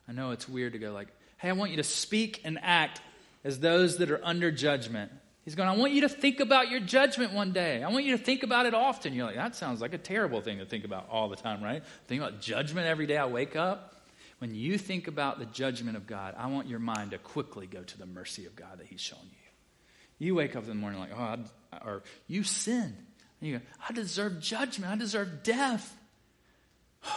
I 0.08 0.12
know 0.12 0.30
it's 0.30 0.48
weird 0.48 0.74
to 0.74 0.80
go 0.80 0.92
like, 0.92 1.08
hey, 1.40 1.50
I 1.50 1.54
want 1.54 1.72
you 1.72 1.78
to 1.78 1.84
speak 1.84 2.42
and 2.44 2.60
act 2.62 3.02
as 3.48 3.62
those 3.62 3.98
that 3.98 4.12
are 4.12 4.20
under 4.24 4.52
judgment. 4.52 5.10
He's 5.46 5.56
going, 5.56 5.70
I 5.70 5.78
want 5.78 5.94
you 5.94 6.02
to 6.02 6.10
think 6.10 6.42
about 6.42 6.70
your 6.70 6.82
judgment 6.82 7.32
one 7.32 7.54
day. 7.54 7.82
I 7.82 7.90
want 7.90 8.04
you 8.04 8.18
to 8.18 8.22
think 8.22 8.44
about 8.44 8.66
it 8.66 8.74
often. 8.74 9.14
You're 9.14 9.26
like, 9.26 9.38
that 9.38 9.56
sounds 9.56 9.80
like 9.80 9.94
a 9.94 9.98
terrible 9.98 10.42
thing 10.42 10.58
to 10.58 10.66
think 10.66 10.84
about 10.84 11.08
all 11.10 11.30
the 11.30 11.38
time, 11.38 11.64
right? 11.64 11.82
Think 12.08 12.22
about 12.22 12.42
judgment 12.42 12.88
every 12.88 13.06
day 13.08 13.16
I 13.16 13.26
wake 13.26 13.56
up. 13.56 13.96
When 14.40 14.54
you 14.54 14.78
think 14.78 15.08
about 15.08 15.40
the 15.40 15.46
judgment 15.46 15.96
of 15.96 16.06
God, 16.06 16.36
I 16.38 16.48
want 16.48 16.68
your 16.68 16.80
mind 16.80 17.12
to 17.12 17.18
quickly 17.20 17.68
go 17.68 17.82
to 17.82 17.98
the 17.98 18.06
mercy 18.06 18.46
of 18.46 18.56
God 18.58 18.80
that 18.80 18.88
He's 18.88 19.00
shown 19.00 19.24
you. 19.24 20.28
You 20.28 20.36
wake 20.36 20.58
up 20.58 20.64
in 20.64 20.70
the 20.70 20.76
morning 20.76 21.00
like, 21.00 21.12
oh, 21.16 21.38
I, 21.72 21.78
or 21.86 22.04
you 22.28 22.44
sin. 22.44 22.98
And 23.40 23.50
you 23.50 23.60
go, 23.60 23.64
I 23.88 23.94
deserve 23.94 24.42
judgment. 24.42 24.92
I 24.92 24.98
deserve 24.98 25.44
death. 25.44 25.96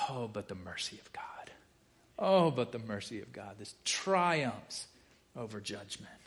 Oh, 0.09 0.31
but 0.33 0.47
the 0.47 0.55
mercy 0.55 1.01
of 1.05 1.12
God. 1.12 1.51
Oh, 2.16 2.53
but 2.53 2.71
the 2.71 2.79
mercy 2.79 3.21
of 3.21 3.33
God. 3.33 3.57
This 3.59 3.75
triumphs 3.85 4.87
over 5.37 5.61
judgment. 5.61 6.20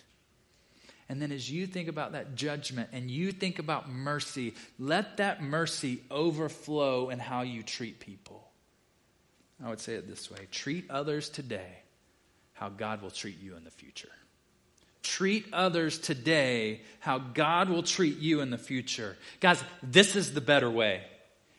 And 1.09 1.21
then 1.21 1.31
as 1.31 1.49
you 1.49 1.67
think 1.67 1.89
about 1.89 2.13
that 2.13 2.35
judgment 2.35 2.89
and 2.93 3.11
you 3.11 3.31
think 3.31 3.59
about 3.59 3.89
mercy, 3.89 4.53
let 4.79 5.17
that 5.17 5.43
mercy 5.43 6.01
overflow 6.09 7.09
in 7.09 7.19
how 7.19 7.41
you 7.41 7.61
treat 7.61 7.99
people. 7.99 8.49
I 9.63 9.69
would 9.69 9.79
say 9.79 9.95
it 9.95 10.07
this 10.07 10.31
way 10.31 10.47
treat 10.51 10.89
others 10.89 11.29
today 11.29 11.83
how 12.53 12.69
God 12.69 13.01
will 13.01 13.11
treat 13.11 13.41
you 13.41 13.55
in 13.55 13.63
the 13.63 13.71
future. 13.71 14.09
Treat 15.01 15.47
others 15.51 15.99
today 15.99 16.81
how 16.99 17.19
God 17.19 17.69
will 17.69 17.83
treat 17.83 18.19
you 18.19 18.39
in 18.39 18.49
the 18.49 18.57
future. 18.57 19.17
Guys, 19.41 19.61
this 19.81 20.15
is 20.15 20.33
the 20.33 20.41
better 20.41 20.69
way. 20.69 21.01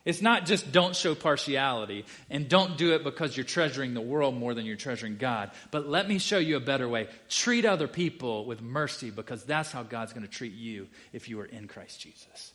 It's 0.05 0.21
not 0.21 0.45
just 0.45 0.71
don't 0.71 0.95
show 0.95 1.15
partiality 1.15 2.05
and 2.29 2.47
don't 2.47 2.77
do 2.77 2.95
it 2.95 3.05
because 3.05 3.37
you're 3.37 3.45
treasuring 3.45 3.95
the 3.95 4.03
world 4.03 4.35
more 4.35 4.53
than 4.53 4.67
you're 4.67 4.77
treasuring 4.77 5.17
God. 5.17 5.51
But 5.71 5.89
let 5.89 6.07
me 6.07 6.19
show 6.19 6.37
you 6.37 6.57
a 6.57 6.61
better 6.61 6.87
way. 6.87 7.09
Treat 7.31 7.65
other 7.65 7.89
people 7.89 8.45
with 8.45 8.61
mercy 8.61 9.11
because 9.11 9.45
that's 9.45 9.73
how 9.73 9.83
God's 9.83 10.13
going 10.13 10.27
to 10.27 10.31
treat 10.31 10.53
you 10.53 10.89
if 11.15 11.31
you 11.31 11.41
are 11.41 11.47
in 11.47 11.69
Christ 11.69 12.01
Jesus. 12.01 12.53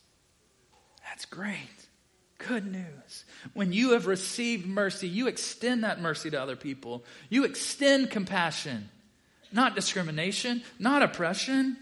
That's 1.06 1.26
great. 1.26 1.58
Good 2.38 2.72
news. 2.72 3.26
When 3.54 3.74
you 3.74 3.92
have 3.92 4.06
received 4.06 4.68
mercy, 4.68 5.08
you 5.08 5.28
extend 5.28 5.84
that 5.84 6.00
mercy 6.00 6.30
to 6.30 6.42
other 6.42 6.56
people. 6.56 7.04
You 7.30 7.46
extend 7.46 8.12
compassion, 8.12 8.90
not 9.52 9.76
discrimination, 9.76 10.62
not 10.78 11.02
oppression. 11.02 11.76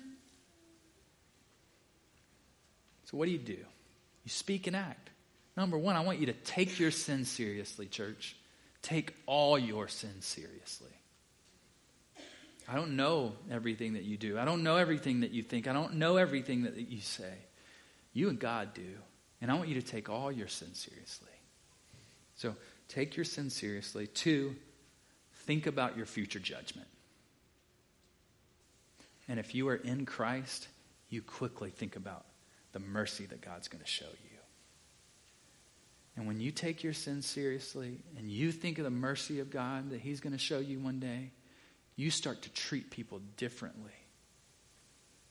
So, 3.06 3.18
what 3.18 3.26
do 3.26 3.32
you 3.32 3.38
do? 3.38 3.54
You 3.54 4.30
speak 4.30 4.66
and 4.66 4.76
act. 4.76 5.07
Number 5.58 5.78
one, 5.78 5.96
I 5.96 6.02
want 6.02 6.20
you 6.20 6.28
to 6.28 6.34
take 6.34 6.80
your 6.80 6.92
sin 6.92 7.26
seriously, 7.26 7.88
church. 7.88 8.36
Take 8.84 9.16
all 9.26 9.58
your 9.58 9.88
sins 9.88 10.24
seriously. 10.24 10.92
I 12.70 12.76
don't 12.76 12.96
know 12.96 13.34
everything 13.50 13.94
that 13.94 14.04
you 14.04 14.18
do. 14.18 14.38
I 14.38 14.46
don't 14.46 14.62
know 14.62 14.76
everything 14.76 15.22
that 15.22 15.32
you 15.32 15.42
think. 15.42 15.68
I 15.68 15.74
don't 15.74 15.96
know 15.96 16.18
everything 16.18 16.64
that 16.64 16.76
you 16.76 17.02
say. 17.02 17.34
You 18.14 18.30
and 18.30 18.40
God 18.40 18.76
do. 18.76 19.00
And 19.42 19.50
I 19.50 19.56
want 19.56 19.68
you 19.68 19.82
to 19.82 19.86
take 19.86 20.10
all 20.10 20.32
your 20.32 20.48
sins 20.48 20.78
seriously. 20.78 21.28
So 22.36 22.56
take 22.88 23.18
your 23.18 23.26
sin 23.26 23.50
seriously. 23.50 24.06
Two, 24.06 24.56
think 25.34 25.66
about 25.66 25.98
your 25.98 26.06
future 26.06 26.40
judgment. 26.40 26.88
And 29.28 29.40
if 29.40 29.56
you 29.56 29.68
are 29.70 29.76
in 29.76 30.06
Christ, 30.06 30.68
you 31.10 31.24
quickly 31.24 31.72
think 31.72 31.96
about 31.96 32.26
the 32.74 32.80
mercy 32.80 33.26
that 33.26 33.42
God's 33.42 33.68
going 33.68 33.84
to 33.84 33.90
show 33.90 34.06
you. 34.06 34.37
And 36.18 36.26
when 36.26 36.40
you 36.40 36.52
take 36.52 36.84
your 36.84 36.94
sin 36.94 37.22
seriously 37.22 38.00
and 38.18 38.30
you 38.30 38.52
think 38.52 38.80
of 38.80 38.84
the 38.84 38.90
mercy 38.90 39.40
of 39.40 39.52
God 39.52 39.92
that 39.92 40.02
He's 40.02 40.20
going 40.20 40.34
to 40.34 40.40
show 40.40 40.58
you 40.58 40.80
one 40.80 41.00
day, 41.00 41.32
you 41.96 42.10
start 42.10 42.42
to 42.42 42.50
treat 42.50 42.90
people 42.90 43.22
differently 43.38 43.92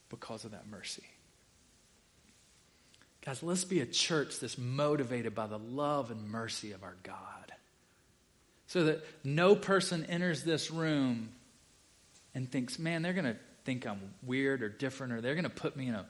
because 0.09 0.45
of 0.45 0.51
that 0.51 0.67
mercy. 0.67 1.03
Guys, 3.25 3.43
let's 3.43 3.65
be 3.65 3.81
a 3.81 3.85
church 3.85 4.39
that's 4.39 4.57
motivated 4.57 5.35
by 5.35 5.47
the 5.47 5.59
love 5.59 6.09
and 6.09 6.29
mercy 6.29 6.71
of 6.71 6.83
our 6.83 6.95
God. 7.03 7.51
So 8.67 8.85
that 8.85 9.05
no 9.25 9.55
person 9.55 10.05
enters 10.05 10.43
this 10.43 10.71
room 10.71 11.29
and 12.33 12.49
thinks, 12.49 12.79
man, 12.79 13.01
they're 13.01 13.11
going 13.11 13.25
to 13.25 13.35
think 13.65 13.85
I'm 13.85 13.99
weird 14.23 14.63
or 14.63 14.69
different, 14.69 15.11
or 15.11 15.19
they're 15.19 15.35
going 15.35 15.43
to 15.43 15.49
put 15.49 15.75
me 15.75 15.89
in 15.89 15.95
a 15.95 16.05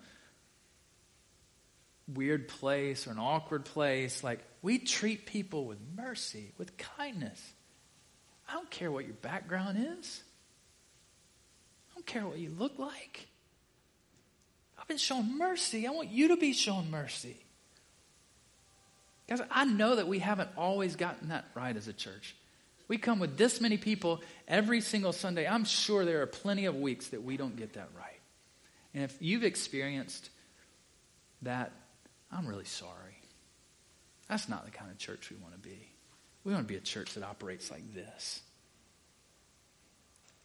weird 2.13 2.47
place 2.47 3.07
or 3.07 3.11
an 3.11 3.19
awkward 3.19 3.65
place. 3.65 4.23
Like, 4.23 4.43
we 4.62 4.80
treat 4.80 5.26
people 5.26 5.66
with 5.66 5.78
mercy, 5.95 6.51
with 6.58 6.78
kindness. 6.78 7.53
I 8.49 8.53
don't 8.53 8.70
care 8.70 8.91
what 8.91 9.05
your 9.05 9.16
background 9.16 9.78
is, 9.99 10.24
I 11.91 11.95
don't 11.95 12.05
care 12.05 12.26
what 12.26 12.38
you 12.38 12.51
look 12.58 12.78
like. 12.78 13.28
I've 14.80 14.88
been 14.88 14.97
shown 14.97 15.38
mercy. 15.38 15.86
I 15.86 15.91
want 15.91 16.10
you 16.10 16.30
to 16.30 16.38
be 16.38 16.53
shown 16.53 16.89
mercy. 16.89 17.36
Guys, 19.28 19.41
I 19.51 19.66
know 19.66 19.97
that 19.97 20.08
we 20.08 20.20
haven't 20.20 20.49
always 20.55 20.95
gotten 20.95 21.30
that 21.30 21.45
right 21.55 21.76
as 21.76 21.89
a 21.89 21.93
church. 21.93 22.36
We 22.88 22.97
come 22.97 23.20
with 23.20 23.38
this 23.38 23.60
many 23.60 23.78
people 23.78 24.22
every 24.47 24.80
single 24.80 25.12
Sunday. 25.12 25.45
I'm 25.45 25.66
sure 25.66 26.05
there 26.05 26.22
are 26.22 26.28
plenty 26.28 26.66
of 26.66 26.76
weeks 26.76 27.10
that 27.10 27.22
we 27.22 27.36
don't 27.36 27.58
get 27.58 27.74
that 27.74 27.89
right. 27.97 28.20
And 28.93 29.03
if 29.03 29.18
you've 29.20 29.43
experienced 29.43 30.30
that, 31.41 31.74
I'm 32.32 32.47
really 32.47 32.64
sorry. 32.64 33.16
That's 34.30 34.49
not 34.49 34.65
the 34.65 34.71
kind 34.71 34.91
of 34.91 34.97
church 34.97 35.30
we 35.30 35.38
want 35.38 35.53
to 35.53 35.59
be. 35.59 35.80
We 36.43 36.53
want 36.53 36.67
to 36.67 36.73
be 36.73 36.78
a 36.78 36.82
church 36.82 37.13
that 37.15 37.23
operates 37.23 37.71
like 37.71 37.93
this. 37.93 38.41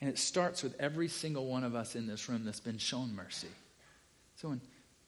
And 0.01 0.11
it 0.11 0.19
starts 0.19 0.63
with 0.63 0.75
every 0.81 1.09
single 1.09 1.47
one 1.47 1.63
of 1.63 1.75
us 1.75 1.95
in 1.95 2.07
this 2.07 2.29
room 2.29 2.45
that's 2.45 2.61
been 2.61 2.79
shown 2.79 3.15
mercy. 3.15 3.49
So 4.37 4.49
when 4.49 4.61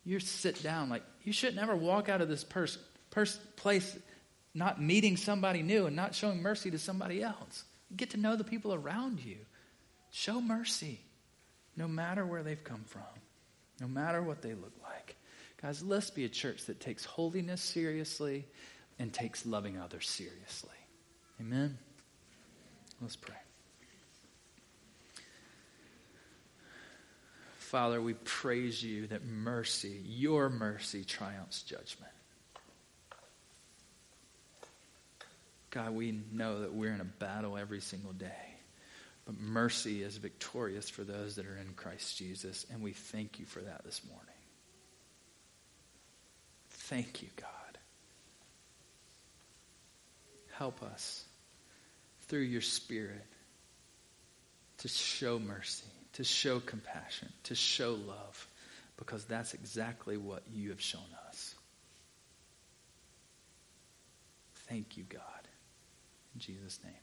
you 0.05 0.21
sit 0.21 0.63
down, 0.63 0.89
like 0.89 1.03
you 1.25 1.33
should 1.33 1.57
never 1.57 1.75
walk 1.75 2.09
out 2.09 2.21
of 2.21 2.29
this 2.29 2.45
pers- 2.45 2.79
pers- 3.11 3.39
place 3.57 3.97
not 4.55 4.81
meeting 4.81 5.17
somebody 5.17 5.63
new 5.63 5.87
and 5.87 5.97
not 5.97 6.15
showing 6.15 6.41
mercy 6.41 6.71
to 6.71 6.79
somebody 6.79 7.23
else. 7.23 7.65
Get 7.97 8.11
to 8.11 8.17
know 8.17 8.37
the 8.37 8.45
people 8.45 8.73
around 8.73 9.21
you. 9.21 9.39
Show 10.13 10.41
mercy, 10.41 11.01
no 11.77 11.89
matter 11.89 12.25
where 12.25 12.45
they've 12.45 12.63
come 12.63 12.85
from, 12.87 13.03
no 13.81 13.89
matter 13.89 14.23
what 14.23 14.43
they 14.43 14.55
look 14.55 14.73
like. 14.85 15.17
Guys, 15.65 15.83
let's 15.83 16.11
be 16.11 16.27
a 16.27 16.29
church 16.29 16.67
that 16.67 16.79
takes 16.79 17.07
holiness 17.07 17.63
seriously 17.63 18.45
and 18.99 19.11
takes 19.11 19.47
loving 19.47 19.79
others 19.79 20.07
seriously. 20.07 20.77
Amen? 21.41 21.79
Let's 23.01 23.17
pray. 23.17 23.35
Father, 27.57 28.03
we 28.03 28.13
praise 28.13 28.83
you 28.83 29.07
that 29.07 29.25
mercy, 29.25 30.03
your 30.05 30.51
mercy, 30.51 31.03
triumphs 31.03 31.63
judgment. 31.63 32.13
God, 35.71 35.93
we 35.93 36.21
know 36.31 36.61
that 36.61 36.75
we're 36.75 36.93
in 36.93 37.01
a 37.01 37.05
battle 37.05 37.57
every 37.57 37.81
single 37.81 38.13
day. 38.13 38.59
But 39.25 39.41
mercy 39.41 40.03
is 40.03 40.19
victorious 40.19 40.91
for 40.91 41.05
those 41.05 41.37
that 41.37 41.47
are 41.47 41.57
in 41.57 41.73
Christ 41.73 42.19
Jesus, 42.19 42.67
and 42.71 42.83
we 42.83 42.93
thank 42.93 43.41
you 43.41 43.47
for 43.47 43.61
that 43.61 43.83
this 43.83 44.03
morning. 44.07 44.34
Thank 46.89 47.23
you, 47.23 47.29
God. 47.37 47.79
Help 50.53 50.83
us 50.83 51.25
through 52.29 52.41
your 52.41 52.61
Spirit 52.61 53.27
to 54.79 54.89
show 54.89 55.39
mercy 55.39 55.85
to 56.15 56.25
show 56.25 56.61
compassion, 56.61 57.29
to 57.45 57.55
show 57.55 57.93
love, 57.93 58.49
because 58.97 59.25
that's 59.25 59.53
exactly 59.53 60.17
what 60.17 60.43
you 60.53 60.71
have 60.71 60.81
shown 60.81 61.03
us. 61.29 61.55
Thank 64.69 64.97
you, 64.97 65.05
God. 65.05 65.21
In 66.35 66.41
Jesus' 66.41 66.79
name. 66.83 66.95